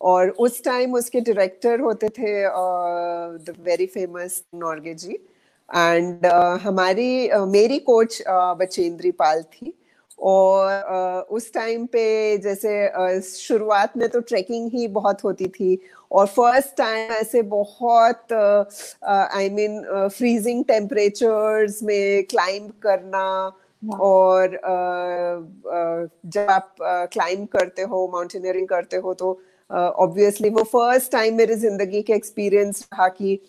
और 0.01 0.29
उस 0.39 0.63
टाइम 0.63 0.93
उसके 0.95 1.19
डायरेक्टर 1.21 1.79
होते 1.79 2.09
थे 2.09 2.41
the 2.45 3.55
very 3.65 3.85
famous 3.87 4.43
Norgay 4.55 4.93
ji. 4.95 5.13
And 5.69 6.25
हमारी 6.63 7.29
मेरी 7.47 7.79
कोच 7.81 8.21
बचेंद्री 8.59 9.11
पाल 9.13 9.43
थी। 9.43 9.73
और 10.19 11.25
उस 11.31 11.51
टाइम 11.53 11.85
पे 11.93 12.37
जैसे 12.37 13.21
शुरुआत 13.21 13.97
में 13.97 14.07
तो 14.09 14.19
ट्रैकिंग 14.21 14.69
ही 14.73 14.87
बहुत 14.89 15.23
होती 15.23 15.47
थी। 15.49 15.77
और 16.11 16.25
फ़र्स्ट 16.27 16.75
टाइम 16.77 17.11
ऐसे 17.13 17.41
बहुत 17.49 18.33
आई 19.03 19.49
मीन 19.49 19.81
फ्रीजिंग 20.09 20.63
टेम्परेचर्स 20.65 21.81
में 21.83 22.23
क्लाइंब 22.25 22.71
करना 22.83 23.25
और 23.91 24.59
जब 26.25 26.49
आप 26.49 26.75
क्लाइंब 26.81 27.47
करते 27.47 27.81
हो 27.81 28.07
माउंटेनियरिंग 28.13 28.67
करते 28.67 28.97
हो 28.97 29.13
तो 29.13 29.39
ऑब्वियसली 29.69 30.49
वो 30.49 30.63
फ़र्स्ट 30.63 31.11
टाइम 31.11 31.35
मेरे 31.35 31.55
ज़िंदगी 31.55 32.01
के 32.01 32.13
एक्सपीरियंस 32.13 32.87
रहा 32.93 33.07
कि 33.21 33.39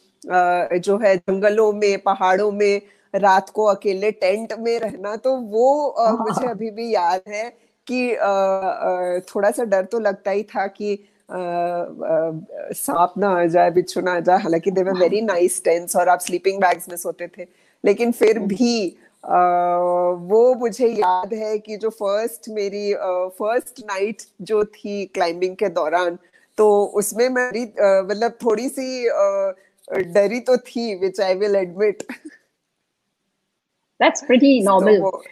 जो 0.78 0.98
है 0.98 1.16
जंगलों 1.16 1.72
में 1.72 1.98
पहाड़ों 1.98 2.50
में 2.52 2.80
रात 3.14 3.50
को 3.50 3.64
अकेले 3.64 4.10
टेंट 4.10 4.52
में 4.58 4.78
रहना 4.78 5.16
तो 5.16 5.36
वो 5.36 5.94
हाँ। 5.98 6.16
मुझे 6.18 6.46
अभी 6.46 6.70
भी 6.70 6.94
याद 6.94 7.22
है 7.28 7.48
कि 7.86 8.08
थोड़ा 9.34 9.50
सा 9.50 9.64
डर 9.64 9.84
तो 9.84 9.98
लगता 9.98 10.30
ही 10.30 10.42
था 10.42 10.66
कि 10.66 10.98
सांप 12.74 13.12
ना 13.18 13.28
आ 13.30 13.44
जाए 13.46 13.70
बिच्छू 13.70 14.00
ना 14.00 14.12
आ 14.12 14.20
जाए 14.20 14.38
हालाँकि 14.38 14.70
they 14.70 14.82
were 14.82 14.98
very 14.98 15.20
nice 15.20 15.62
tents 15.64 15.96
और 15.96 16.08
आप 16.08 16.20
स्लीपिंग 16.20 16.60
बैग्स 16.60 16.88
में 16.88 16.96
सोते 16.96 17.28
थे 17.38 17.46
लेकिन 17.84 18.12
फिर 18.12 18.36
हम्म। 18.38 18.48
भी 18.48 18.96
वो 20.28 20.54
मुझे 20.54 20.88
याद 20.88 21.34
है 21.34 21.58
कि 21.58 21.76
जो 21.76 21.90
फ़र्स्ट 21.90 22.48
मेरी 22.48 22.94
फ़र्स्ट 23.38 23.80
नाइट 23.80 24.22
जो 24.42 24.64
थी 24.64 25.04
क्लाइंबिंग 25.06 25.56
के 25.56 25.68
दौरान 25.68 26.18
तो 26.58 26.84
उसमें 26.94 27.28
मेरी 27.28 27.64
मतलब 27.80 28.38
थोड़ी 28.44 28.68
सी 28.68 29.08
डरी 30.12 30.40
तो 30.40 30.56
थी 30.56 30.94
which 30.94 31.20
I 31.20 31.34
will 31.34 31.56
admit 31.56 32.02
That's 34.00 34.22
pretty 34.22 34.60
normal. 34.68 34.96
So, 34.96 35.22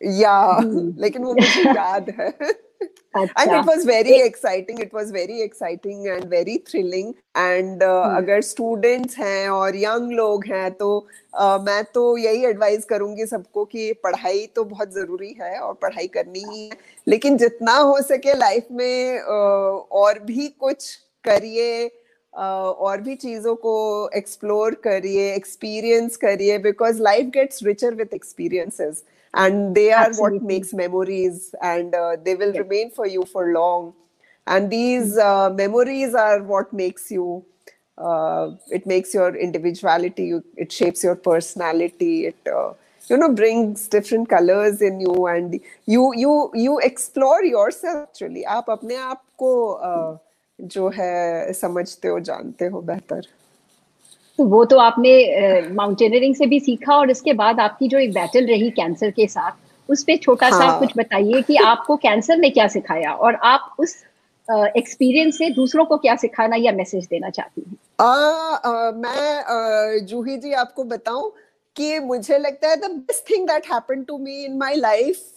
yeah, 0.00 0.60
लेकिन 0.98 1.24
वो 1.24 1.34
मुझे 1.34 1.62
याद 1.70 2.10
है. 2.20 2.32
and 3.16 3.50
it 3.50 3.66
was 3.66 3.84
very 3.84 4.16
exciting. 4.28 4.78
It 4.78 4.92
was 4.92 5.10
very 5.10 5.40
exciting 5.42 6.08
and 6.08 6.24
very 6.24 6.56
thrilling. 6.68 7.14
And 7.34 7.82
uh, 7.82 8.08
hmm. 8.08 8.16
अगर 8.16 8.42
students 8.42 9.18
हैं 9.18 9.48
और 9.48 9.72
young 9.72 10.12
लोग 10.12 10.44
हैं 10.46 10.70
तो 10.70 11.06
uh, 11.40 11.60
मैं 11.66 11.84
तो 11.84 12.16
यही 12.16 12.44
एडवाइस 12.44 12.84
करूँगी 12.84 13.26
सबको 13.26 13.64
कि 13.64 13.92
पढ़ाई 13.92 14.46
तो 14.56 14.64
बहुत 14.64 14.94
ज़रूरी 14.94 15.36
है 15.42 15.58
और 15.58 15.74
पढ़ाई 15.74 16.06
करनी 16.06 16.44
ही 16.50 16.64
है। 16.64 16.76
लेकिन 17.08 17.36
जितना 17.36 17.76
हो 17.76 18.02
सके 18.02 18.34
लाइफ 18.34 18.66
में 18.72 19.18
uh, 19.18 19.88
और 19.92 20.18
भी 20.18 20.48
कुछ 20.48 20.94
करिए 21.24 21.90
Uh, 22.34 22.42
और 22.42 23.00
भी 23.00 23.14
चीज़ों 23.14 23.54
को 23.54 24.08
एक्सप्लोर 24.16 24.74
करिए 24.74 25.34
एक्सपीरियंस 25.34 26.16
करिए 26.16 26.58
because 26.58 27.02
life 27.02 27.26
gets 27.26 27.62
richer 27.62 27.94
with 27.94 28.14
experiences 28.14 29.02
and 29.35 29.75
they 29.75 29.91
are 29.91 30.07
Absolutely. 30.07 30.39
what 30.39 30.47
makes 30.47 30.73
memories 30.73 31.55
and 31.61 31.95
uh, 31.95 32.17
they 32.23 32.35
will 32.35 32.53
yes. 32.53 32.59
remain 32.59 32.91
for 32.91 33.07
you 33.07 33.23
for 33.23 33.51
long 33.53 33.93
and 34.47 34.69
these 34.69 35.17
uh, 35.17 35.49
memories 35.49 36.13
are 36.13 36.41
what 36.43 36.73
makes 36.73 37.11
you 37.11 37.45
uh, 37.97 38.51
it 38.69 38.85
makes 38.85 39.13
your 39.13 39.35
individuality 39.35 40.25
you, 40.25 40.43
it 40.55 40.71
shapes 40.71 41.03
your 41.03 41.15
personality 41.15 42.25
it 42.27 42.47
uh, 42.47 42.73
you 43.07 43.17
know 43.17 43.31
brings 43.31 43.87
different 43.87 44.29
colors 44.29 44.81
in 44.81 44.99
you 44.99 45.27
and 45.27 45.59
you 45.85 46.13
you 46.15 46.51
you 46.53 46.79
explore 46.79 47.43
yourself 47.43 48.07
actually 48.09 48.43
आप 48.45 48.69
अपने 48.69 48.95
आप 48.95 49.23
को 49.37 49.53
uh, 49.83 50.17
जो 50.61 50.89
है 50.89 51.53
समझते 51.53 52.07
हो 52.07 52.19
जानते 52.19 52.65
हो 52.73 52.81
बेहतर 52.81 53.27
तो 54.38 54.44
वो 54.44 54.64
तो 54.64 54.78
आपने 54.78 55.12
माउंटेनियरिंग 55.68 56.34
से 56.34 56.46
भी 56.46 56.60
सीखा 56.60 56.96
और 56.96 57.10
इसके 57.10 57.32
बाद 57.32 57.60
आपकी 57.60 57.88
जो 57.88 57.98
एक 57.98 58.12
बैटल 58.14 58.46
रही 58.46 58.70
कैंसर 58.70 59.10
के 59.10 59.26
साथ 59.26 59.90
उस 59.90 60.02
पर 60.02 60.16
छोटा 60.16 60.48
हाँ. 60.48 60.60
सा 60.60 60.78
कुछ 60.78 60.92
बताइए 60.98 61.42
कि 61.42 61.56
आपको 61.56 61.96
कैंसर 61.96 62.36
ने 62.36 62.50
क्या 62.50 62.66
सिखाया 62.68 63.12
और 63.12 63.34
आप 63.34 63.74
उस 63.78 63.96
एक्सपीरियंस 64.48 65.34
uh, 65.34 65.38
से 65.38 65.50
दूसरों 65.50 65.84
को 65.84 65.96
क्या 65.96 66.16
सिखाना 66.16 66.56
या 66.56 66.72
मैसेज 66.72 67.06
देना 67.06 67.30
चाहती 67.30 67.62
हैं? 67.68 67.76
मैं 68.96 70.06
जूही 70.06 70.36
जी 70.36 70.52
आपको 70.52 70.84
बताऊँ 70.84 71.32
कि 71.76 71.98
मुझे 71.98 72.38
लगता 72.38 72.68
है 72.68 72.76
the 72.76 72.90
best 72.90 73.30
thing 73.30 73.46
that 73.48 73.66
happen 73.72 74.02
to 74.02 74.18
me 74.18 74.44
in 74.44 74.56
my 74.56 74.74
life 74.74 75.36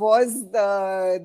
was 0.00 0.34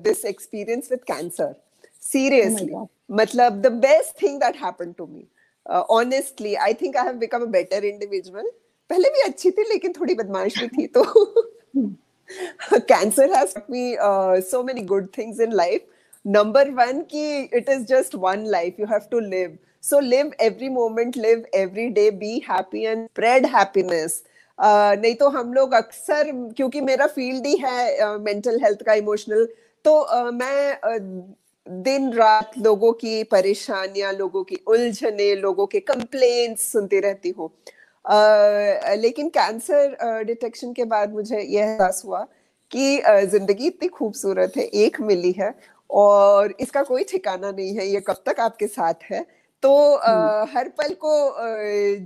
this 0.04 0.24
experience 0.24 0.88
with 0.90 1.00
cancer 1.00 1.54
seriously 2.02 2.74
मतलब 3.10 3.60
the 3.60 3.72
best 3.72 4.22
thing 4.22 4.40
that 4.40 4.56
happen 4.56 4.92
to 4.92 5.06
me 5.06 5.26
honestly 5.70 6.54
I 6.54 6.74
think 6.74 6.96
I 6.96 7.06
have 7.06 7.14
become 7.16 7.42
a 7.42 7.50
better 7.56 7.84
individual 7.84 8.50
पहले 8.90 9.08
भी 9.10 9.20
अच्छी 9.20 9.50
थी 9.50 9.62
लेकिन 9.68 9.92
थोड़ी 10.00 10.14
बदमाश 10.14 10.58
भी 10.58 10.68
थी 10.68 10.86
तो। 10.96 11.04
Cancer 12.80 13.32
has 13.32 13.54
me 13.70 13.96
so 14.50 14.62
many 14.62 14.82
good 14.82 15.08
things 15.18 15.40
in 15.40 15.52
life 15.52 15.86
number 16.26 16.70
one 16.70 17.00
की 17.10 17.42
it 17.56 17.68
is 17.68 17.84
just 17.84 18.14
one 18.18 18.46
life 18.46 18.80
you 18.80 18.86
have 18.86 19.08
to 19.10 19.20
live 19.20 19.58
live 20.00 20.28
every 20.38 20.68
moment 20.68 21.16
live 21.16 21.40
every 21.52 21.90
day 21.90 22.10
be 22.10 22.40
happy 22.40 22.86
and 22.86 23.08
spread 23.10 23.44
happiness. 23.44 24.22
Uh, 24.58 24.94
नहीं 24.96 25.14
तो 25.14 25.28
हम 25.28 25.52
लोग 25.54 25.72
अक्सर 25.74 26.30
क्योंकि 26.56 26.80
मेरा 26.80 27.06
field 27.06 27.46
ही 27.46 27.56
है 27.56 28.18
मेंटल 28.18 28.56
uh, 28.56 28.64
हेल्थ 28.64 28.82
का 28.82 28.94
इमोशनल 28.94 29.46
तो 29.84 29.94
uh, 30.14 30.32
मैं 30.32 30.78
uh, 30.80 31.00
दिन 31.66 32.12
रात 32.12 32.50
लोगों 32.58 32.92
की 32.92 33.22
परेशानियाँ 33.24 34.12
लोगों 34.12 34.42
की 34.44 34.56
उलझने 34.68 35.34
लोगों 35.34 35.66
के 35.66 35.80
कंप्लेंट्स 35.80 36.72
सुनती 36.72 37.00
रहती 37.00 37.30
हूँ। 37.30 37.50
लेकिन 38.96 39.28
कैंसर 39.28 40.24
डिटेक्शन 40.24 40.72
के 40.72 40.84
बाद 40.84 41.12
मुझे 41.12 41.40
यह 41.40 41.62
एहसास 41.62 42.02
हुआ 42.04 42.26
कि 42.70 43.00
ज़िंदगी 43.26 43.66
इतनी 43.66 43.88
खूबसूरत 43.88 44.52
है 44.56 44.64
एक 44.82 45.00
मिली 45.00 45.32
है 45.32 45.52
और 45.90 46.54
इसका 46.60 46.82
कोई 46.82 47.04
ठिकाना 47.04 47.50
नहीं 47.50 47.76
है 47.76 47.86
ये 47.86 48.00
कब 48.00 48.22
तक 48.26 48.40
आपके 48.40 48.66
साथ 48.66 49.10
है? 49.10 49.24
तो 49.62 49.96
हम्म। 49.96 50.46
हर 50.52 50.68
पल 50.78 50.94
को 51.04 51.14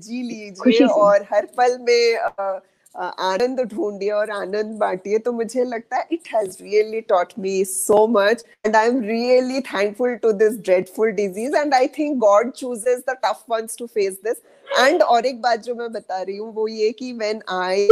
जी 0.00 0.22
लीजिए 0.22 0.86
और 0.86 1.26
हर 1.32 1.46
पल 1.56 1.78
में 1.80 2.60
आनंद 2.94 3.60
ढूंढिए 3.72 4.10
और 4.10 4.30
आनंद 4.30 4.76
बांटिए 4.78 5.18
तो 5.18 5.32
मुझे 5.32 5.64
लगता 5.64 5.96
है 5.96 6.06
it 6.12 6.28
has 6.34 6.56
really 6.62 7.00
taught 7.08 7.32
me 7.38 7.64
so 7.64 8.06
much 8.08 8.44
and 8.66 8.76
I 8.76 8.88
am 8.88 9.00
really 9.02 9.60
thankful 9.62 10.14
to 10.22 10.32
this 10.34 10.58
dreadful 10.60 11.10
disease 11.12 11.56
and 11.56 11.74
I 11.74 11.86
think 11.98 12.16
God 12.18 12.50
chooses 12.52 13.02
the 13.08 13.16
tough 13.24 13.44
ones 13.50 13.76
to 13.78 13.86
face 13.86 14.18
this 14.24 14.42
and 14.78 15.02
और 15.02 15.26
एक 15.26 15.40
बात 15.42 15.62
जो 15.62 15.74
मैं 15.74 15.90
बता 15.92 16.20
रही 16.22 16.36
हूँ, 16.36 16.52
वो 16.54 16.66
ये 16.68 16.90
कि 16.92 17.12
when 17.12 17.42
I 17.50 17.88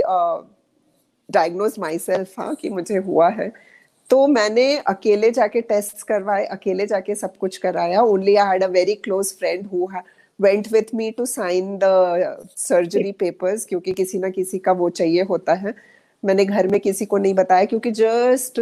diagnose 1.29 1.75
my 1.79 1.99
self 1.99 2.39
हाँ 2.41 2.55
कि 2.55 2.69
मुझे 2.71 2.97
हुआ 2.99 3.29
है 3.31 3.53
तो 4.11 4.27
मैंने 4.27 4.77
अकेले 4.79 5.31
जाके 5.31 5.61
टेस्ट 5.61 6.03
करवाए, 6.09 6.45
अकेले 6.47 6.87
जाके 6.87 7.15
सब 7.15 7.37
कुछ 7.37 7.57
कराया। 7.59 8.03
Only 8.03 8.35
I 8.37 8.49
had 8.49 8.63
a 8.65 8.67
very 8.71 8.95
close 8.95 9.33
friend 9.39 9.67
who 9.73 9.87
went 10.41 10.73
with 10.73 10.95
me 10.95 11.11
to 11.11 11.27
sign 11.27 11.79
the 11.83 12.47
surgery 12.57 13.13
papers 13.21 13.65
क्योंकि 13.65 13.93
किसी 13.93 14.19
ना 14.19 14.29
किसी 14.31 14.59
का 14.59 14.73
वो 14.73 14.89
चाहिए 14.91 15.23
होता 15.31 15.55
है। 15.55 15.75
मैंने 16.23 16.45
घर 16.45 16.67
में 16.69 16.79
किसी 16.81 17.05
को 17.05 17.19
नहीं 17.19 17.35
बताया 17.35 17.65
क्योंकि 17.65 17.91
just 17.93 18.61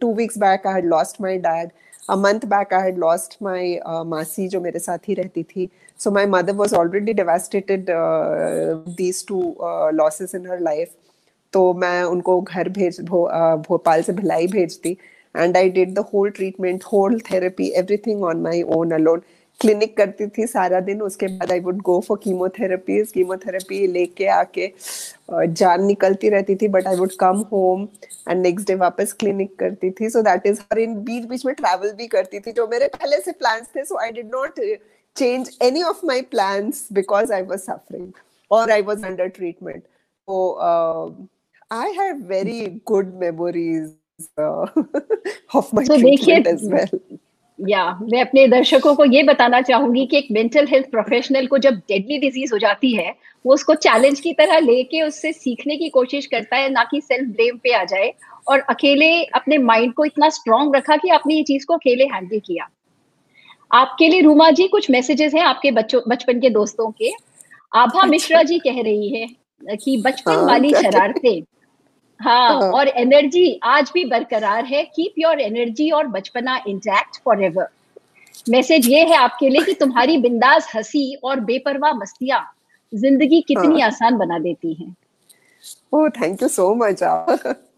two 0.00 0.12
weeks 0.14 0.38
back 0.38 0.66
I 0.66 0.74
had 0.74 0.86
lost 0.86 1.20
my 1.20 1.36
dad 1.38 1.70
a 2.10 2.16
month 2.16 2.44
back 2.46 2.72
I 2.74 2.82
had 2.82 2.98
lost 2.98 3.36
my 3.42 3.78
मासी 4.06 4.48
जो 4.48 4.60
मेरे 4.60 4.78
साथ 4.78 5.08
ही 5.08 5.14
रहती 5.14 5.42
थी। 5.42 5.68
So 6.00 6.10
my 6.10 6.26
mother 6.26 6.54
was 6.54 6.74
already 6.74 7.12
devastated 7.12 7.86
these 8.96 9.24
two 9.26 9.40
losses 9.94 10.34
in 10.34 10.46
her 10.50 10.60
life 10.60 10.90
तो 11.52 11.72
मैं 11.74 12.02
उनको 12.02 12.40
घर 12.40 12.68
भेज 12.68 13.00
भो, 13.00 13.24
uh, 13.24 13.68
भोपाल 13.68 14.02
से 14.02 14.12
भिलाई 14.12 14.46
भेजती। 14.46 14.96
And 15.34 15.56
I 15.56 15.70
did 15.70 15.94
the 15.94 16.04
whole 16.12 16.30
treatment 16.30 16.84
whole 16.84 17.18
therapy 17.30 17.66
everything 17.78 18.22
on 18.24 18.40
my 18.42 18.62
own 18.76 18.90
alone 18.94 19.22
clinic 19.62 19.96
करती 19.96 20.26
थी 20.26 20.46
सारा 20.46 20.80
दिन। 20.80 21.02
उसके 21.02 21.26
बाद 21.26 21.52
I 21.52 21.60
would 21.60 21.80
go 21.82 22.00
for 22.00 22.18
chemotherapy 22.24 23.02
chemotherapy 23.14 23.86
लेके 23.86 24.26
आके 24.26 24.70
जान 25.30 25.84
निकलती 25.84 26.28
रहती 26.28 26.56
थी 26.56 26.68
but 26.68 26.86
I 26.86 26.96
would 26.96 27.12
come 27.20 27.44
home 27.52 27.88
and 28.28 28.42
next 28.42 28.66
day 28.68 28.74
वापस 28.74 29.12
क्लिनिक 29.12 29.58
करती 29.58 29.90
थी। 29.90 30.10
सो 30.10 30.22
दैट 30.22 30.46
इज़ 30.46 30.60
और 30.72 30.78
इन 30.78 30.94
बीच 31.04 31.24
बीच 31.24 31.46
में 31.46 31.54
ट्रैवल 31.54 31.92
भी 31.92 32.06
करती 32.06 32.40
थी 32.40 32.52
जो 32.52 32.66
मेरे 32.66 32.88
पहले 32.88 33.20
से 33.20 33.32
प्लान्स 33.32 33.68
थे 33.76 33.84
so 33.84 33.98
I 33.98 34.10
did 34.10 34.30
not 34.34 34.60
change 35.16 35.58
any 35.62 35.82
of 35.82 36.06
my 36.06 36.22
plans 36.22 36.88
because 36.92 37.32
I 37.32 37.42
was 37.42 37.60
suffering 37.60 38.12
और 38.50 38.70
I 38.70 38.82
was 38.82 39.04
under 39.04 39.28
treatment 39.28 39.82
have 41.96 42.18
very 42.28 42.80
good 42.84 43.14
memories 43.20 43.90
uh, 44.38 44.66
of 45.54 45.72
my 45.72 45.84
so 45.84 45.98
treatment 45.98 46.46
as 46.46 46.62
well. 46.62 46.88
या 47.62 47.84
मैं 48.02 48.20
अपने 48.20 48.46
दर्शकों 48.48 48.94
को 48.94 49.04
ये 49.04 49.22
बताना 49.22 49.60
चाहूँगी 49.60 50.04
कि 50.06 50.16
एक 50.16 50.28
मेंटल 50.32 50.66
हेल्थ 50.66 50.90
प्रोफेशनल 50.90 51.46
को 51.46 51.58
जब 51.58 51.74
डेडली 51.88 52.18
डिज़ीज़ 52.18 52.52
हो 52.52 52.58
जाती 52.58 52.94
है 52.94 53.14
वो 53.44 53.54
उसको 53.54 53.74
चैलेंज 53.76 54.20
की 54.20 54.32
तरह 54.32 54.58
लेके 54.58 55.02
उससे 55.02 55.32
सीखने 55.32 55.76
की 55.76 55.88
कोशिश 55.88 56.26
करता 56.26 56.56
है 56.56 56.68
ना 56.70 56.84
कि 56.84 57.00
सेल्फ 57.00 57.28
ब्लेम 57.28 57.56
पे 57.56 57.72
आ 57.72 57.82
जाए 57.84 58.12
और 58.48 58.60
अकेले 58.70 59.12
अपने 59.34 59.58
माइंड 59.60 59.94
को 59.94 60.04
इतना 60.04 60.28
स्ट्रांग 60.28 60.74
रखा 60.76 60.96
कि 60.96 61.08
आपने 61.10 61.34
ये 61.34 61.42
चीज़ 61.42 61.66
को 61.66 61.74
अकेले 61.74 62.04
हैंडल 62.04 62.38
किया 62.38 62.68
आपके 63.70 64.08
लिए 64.08 64.20
रूमा 64.20 64.50
जी 64.50 64.66
कुछ 64.68 64.90
मैसेजेस 64.90 65.34
हैं 65.34 65.42
आपके 65.42 65.70
बच्चों 65.70 66.00
बचपन 66.08 66.40
के 66.40 66.50
दोस्तों 66.50 66.90
के 66.92 67.10
आभा 67.72 67.98
अच्छा। 67.98 68.06
मिश्रा 68.06 68.42
जी 68.42 68.58
कह 68.58 68.82
रही 68.82 69.08
है 69.10 69.76
कि 69.76 69.96
बचपन 70.04 70.32
हाँ, 70.32 70.44
वाली 70.44 70.72
शरारतें 70.72 71.42
हाँ, 72.22 72.60
हाँ। 72.60 72.70
और 72.70 72.88
एनर्जी 72.88 73.60
आज 73.64 73.90
भी 73.94 74.04
बरकरार 74.04 74.64
है। 74.64 74.82
कीप 74.86 75.14
योर 75.18 75.40
एनर्जी 75.40 75.90
और 75.90 76.06
बचपना 76.06 76.56
इंटैक्ट 76.68 77.16
फॉर 77.24 77.42
एवर 77.44 77.68
मैसेज 78.48 78.88
ये 78.88 79.04
है 79.04 79.16
आपके 79.16 79.48
लिए 79.48 79.64
कि 79.64 79.72
तुम्हारी 79.74 80.16
बिंदास 80.18 80.70
हँसी 80.74 81.14
और 81.24 81.40
बेपरवाह 81.40 81.92
मस्तियाँ 81.92 82.40
ज़िंदगी 82.92 83.40
कितनी 83.40 83.80
हाँ. 83.80 83.88
आसान 83.88 84.16
बना 84.18 84.38
देती 84.38 84.72
हैं। 84.74 84.94
Oh 85.94 86.08
thank 86.08 86.42
you 86.42 86.48
so 86.48 86.74
much 86.74 86.98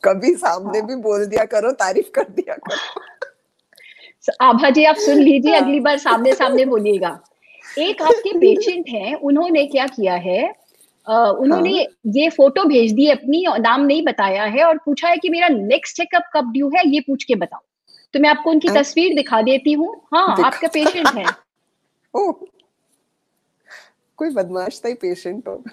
कभी 0.05 0.35
सामने 0.35 0.79
हाँ. 0.79 0.87
भी 0.89 0.97
बोल 1.03 1.27
दिया 1.27 1.45
करो 1.45 1.71
तारीफ़ 1.73 2.11
कर 2.15 2.29
दिया 2.31 2.55
करो। 2.57 4.37
आभा 4.43 4.71
जी 4.71 4.85
आप 4.85 4.97
सुन 4.97 5.19
लीजिए 5.19 5.55
अगली 5.55 5.81
बार 5.81 5.99
सामने 5.99 6.35
सामने 6.35 6.65
बोलिएगा। 6.65 7.19
एक 7.79 8.03
आपके 8.03 8.39
पेशेंट 8.39 8.89
हैं 8.89 9.15
उन्होंने 9.15 9.65
क्या 9.67 9.87
किया 9.87 10.15
है? 10.15 10.43
उन्होंने 11.09 11.71
हाँ. 11.71 11.85
ये 12.07 12.29
फ़ोटो 12.31 12.65
भेज 12.65 12.93
दी 12.93 13.09
अपनी 13.09 13.45
नाम 13.59 13.81
नहीं 13.81 14.05
बताया 14.05 14.45
है 14.45 14.65
और 14.65 14.79
पूछा 14.79 15.09
है 15.09 15.17
कि 15.17 15.29
मेरा 15.29 15.49
नेक्स्ट 15.49 15.97
चेकअप 15.97 16.23
कब 16.35 16.53
ड्यू 16.53 16.69
है 16.69 16.89
ये 16.89 17.01
पूछ 17.01 17.25
के 17.25 17.35
बताओ। 17.35 17.61
तो 18.15 18.21
मैं 18.21 18.29
आपको 18.31 18.51
उनकी? 18.51 18.69
तस्वीर 18.69 19.15
दिखा 19.15 19.43
देती 19.43 19.73
हूँ। 19.73 20.03
हाँ 20.15 20.45
आपका 20.45 20.69
पेशेंट 20.69 21.09
है। 21.09 21.25
कोई 24.19 24.31
बदमाश 24.31 24.81
था 24.85 24.89
ही 24.89 24.95
पेशेंट 24.95 25.49
हो 25.49 25.65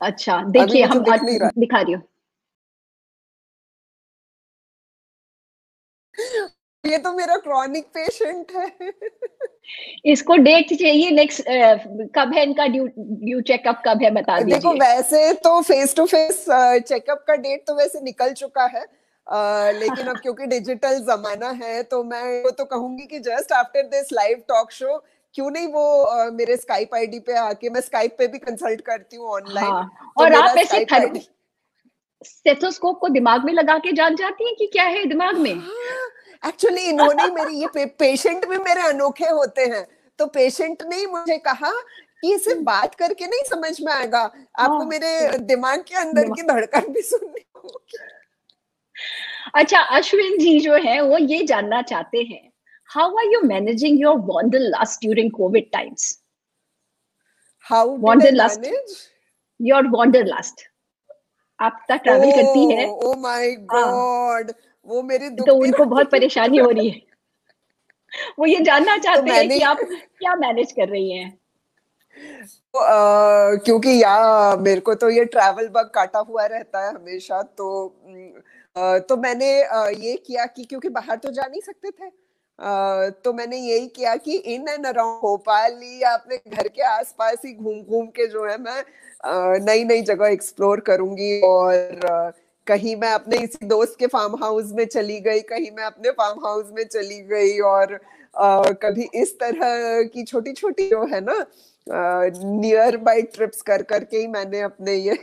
अच्छा 0.00 0.42
देखिए 0.42 0.82
हम 0.82 1.02
दिखा 1.02 1.80
रही। 1.80 1.92
हूँ 1.92 2.02
ये 6.86 6.98
तो 6.98 7.12
मेरा 7.12 7.36
क्रॉनिक 7.44 7.84
पेशेंट 7.94 8.52
है। 8.56 8.92
इसको 10.12 10.36
डेट 10.38 10.72
चाहिए 10.72 11.10
नेक्स्ट 11.10 11.42
कब 12.14 12.34
है 12.34 12.42
इनका 12.42 12.66
ड्यू 12.66 12.86
ड्यू 12.98 13.40
चेकअप 13.48 13.82
कब 13.86 14.02
है 14.02 14.10
बता 14.14 14.38
दीजिए। 14.40 14.54
देखो 14.54 14.72
वैसे 14.80 15.32
तो 15.44 15.60
फेस 15.62 15.94
टू 15.96 16.06
फेस 16.06 16.44
चेकअप 16.88 17.24
का 17.28 17.36
डेट 17.36 17.64
तो 17.66 17.74
वैसे 17.76 18.00
निकल 18.00 18.32
चुका 18.34 18.66
है। 18.76 18.84
Uh, 19.26 19.72
लेकिन 19.74 20.06
अब 20.06 20.16
क्योंकि 20.22 20.46
डिजिटल 20.46 20.98
जमाना 21.04 21.50
है 21.60 21.82
तो 21.82 22.02
मैं 22.04 22.42
वो 22.42 22.50
तो 22.50 22.64
कहूँगी 22.64 23.06
कि 23.06 23.18
just 23.20 23.52
after 23.52 23.82
this 23.88 24.12
live 24.12 24.42
talk 24.48 24.72
show 24.72 24.96
क्यों 25.34 25.50
नहीं 25.50 25.66
वो 25.66 25.84
uh, 26.06 26.32
मेरे 26.32 26.56
स्काइप 26.56 26.94
आईडी 26.94 27.20
पे 27.20 27.36
आके 27.38 27.70
मैं 27.70 27.80
स्काइप 27.80 28.16
पे 28.18 28.26
भी 28.26 28.38
कंसल्ट 28.38 28.80
करती 28.80 29.16
हूँ 29.16 29.30
ऑनलाइन 29.30 29.66
हाँ, 29.66 29.84
तो 30.18 30.24
और 30.24 30.34
आप 30.34 30.56
ऐसे 30.58 30.84
स्टेथोस्कोप 32.24 32.98
को 33.00 33.08
दिमाग 33.08 33.44
में 33.44 33.52
लगा 33.52 33.78
के 33.78 33.92
जान 33.92 34.16
जाती 34.16 34.44
हैं 34.44 34.54
कि 34.58 34.66
क्या 34.72 34.84
है 34.84 35.04
दिमाग 35.06 35.38
में? 35.38 35.54
हाँ, 35.54 35.83
एक्चुअली 36.44 36.82
इन्होंने 36.82 37.26
मेरी 37.34 37.60
ये 37.60 37.66
पे, 37.66 37.84
पेशेंट 37.86 38.46
भी 38.48 38.58
मेरे 38.58 38.80
अनोखे 38.88 39.28
होते 39.28 39.64
हैं। 39.64 39.86
तो 40.18 40.26
पेशेंट 40.26 40.82
ने 40.82 40.96
ही 40.96 41.06
मुझे 41.06 41.38
कहा 41.38 41.72
ये 42.24 42.38
सिर्फ़ 42.38 42.60
बात 42.62 42.94
करके 42.94 43.26
नहीं 43.26 43.42
समझ 43.42 43.80
में 43.80 43.92
आएगा। 43.92 44.20
आपको 44.20 44.78
हाँ, 44.78 44.86
मेरे 44.86 45.38
दिमाग 45.38 45.84
के 45.88 45.94
अंदर 45.94 46.28
की 46.28 46.42
धड़कन 46.42 46.92
भी 46.92 47.02
सुननी 47.02 47.44
होगी। 47.56 47.98
अच्छा 49.54 49.78
अश्विन 49.96 50.38
जी 50.38 50.58
जो 50.60 50.74
है 50.84 51.00
वो 51.00 51.18
ये 51.18 51.42
जानना 51.46 51.80
चाहते 51.82 52.18
हैं 52.22 52.52
how 52.90 53.16
are 53.16 53.32
you 53.32 53.40
managing 53.40 54.00
your 54.00 54.16
wanderlust 54.30 55.00
during 55.00 55.30
covid 55.30 55.70
times 55.72 56.18
how 57.66 57.96
wanderlust 57.98 58.64
your 59.60 59.88
wanderlust. 59.96 60.62
आप 61.58 61.84
तक 61.88 62.00
ट्रैवल 62.02 62.30
oh, 62.30 62.34
करती 62.34 62.74
है। 62.74 62.86
ओ 62.88 63.14
माय 63.18 63.50
गॉड 63.72 64.50
वो 64.86 65.02
मेरे 65.02 65.30
तो 65.30 65.54
उनको 65.54 65.84
बहुत 65.84 66.10
परेशानी 66.10 66.58
हो 66.58 66.70
रही 66.70 66.88
है। 66.88 67.00
वो 68.38 68.46
ये 68.46 68.60
जानना 68.60 68.96
चाहते 68.96 69.28
तो 69.28 69.34
हैं 69.34 69.48
कि 69.48 69.60
आप 69.60 69.78
क्या 70.18 70.34
मैनेज 70.36 70.72
कर 70.72 70.88
रही 70.88 71.10
हैं? 71.10 71.30
तो, 72.74 72.78
आ, 72.78 73.54
क्योंकि 73.54 74.02
या 74.02 74.56
मेरे 74.56 74.80
को 74.80 74.94
तो 74.94 75.10
ये 75.10 75.24
ट्रैवल 75.24 75.68
बग 75.68 75.90
काटा 75.94 76.18
हुआ 76.18 76.44
रहता 76.46 76.86
है 76.86 76.94
हमेशा 76.94 77.42
तो 77.42 77.86
आ, 78.76 78.98
तो 78.98 79.16
मैंने 79.16 79.62
आ, 79.62 79.88
ये 79.88 80.16
किया 80.16 80.46
कि 80.46 80.64
क्योंकि 80.64 80.88
बाहर 80.88 81.16
तो 81.16 81.30
जा 81.30 81.46
नहीं 81.46 81.60
सकते 81.60 81.90
थे 81.90 82.06
आ, 82.06 83.08
तो 83.08 83.32
मैंने 83.32 83.56
यही 83.56 83.86
किया 83.88 84.14
कि 84.16 84.36
इन 84.36 84.68
एंड 84.68 84.86
अराउंड 84.86 85.20
भोपाल 85.22 85.80
या 86.02 86.10
अपने 86.10 86.36
घर 86.50 86.68
के 86.68 86.82
आसपास 86.82 87.42
ही 87.44 87.52
घूम 87.54 87.82
घूम 87.82 88.06
के 88.06 88.26
जो 88.26 88.44
है 88.44 88.58
मैं 88.58 88.82
नई 89.64 89.84
नई 89.84 90.02
जगह 90.02 90.28
एक्सप्लोर 90.28 90.80
करूँगी 90.80 91.40
और 91.40 92.06
आ, 92.06 92.30
कहीं 92.66 92.94
मैं 92.96 93.10
अपने 93.12 93.36
इसी 93.36 93.66
दोस्त 93.66 93.96
के 93.98 94.06
फार्म 94.06 94.34
हाउस 94.42 94.72
में 94.72 94.84
चली 94.86 95.20
गई 95.20 95.40
कहीं 95.48 95.70
मैं 95.70 95.84
अपने 95.84 96.10
फार्म 96.10 96.44
हाउस 96.46 96.70
में 96.72 96.84
चली 96.84 97.20
गई 97.20 97.58
और 97.60 97.94
आ, 98.34 98.62
कभी 98.82 99.08
इस 99.14 99.38
तरह 99.40 100.02
की 100.14 100.24
छोटी 100.24 100.52
छोटी 100.52 100.88
जो 100.90 101.04
है 101.06 101.20
ना 101.20 101.44
नियर 101.86 102.96
बाय 102.96 103.22
ट्रिप्स 103.34 103.62
कर 103.62 103.82
करके 103.82 104.16
ही 104.16 104.26
मैंने 104.26 104.60
अपने 104.60 104.94
ये 104.94 105.14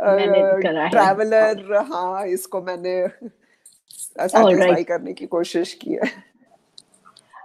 ट्रैवलर 0.00 1.76
हाँ। 1.92 2.26
इसको 2.26 2.62
मैंने 2.62 2.94
सेटिस्फाई 3.08 4.84
करने 4.84 5.12
की 5.12 5.26
कोशिश 5.26 5.74
की 5.74 5.92
है। 5.92 6.10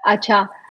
अच्छा 0.06 0.48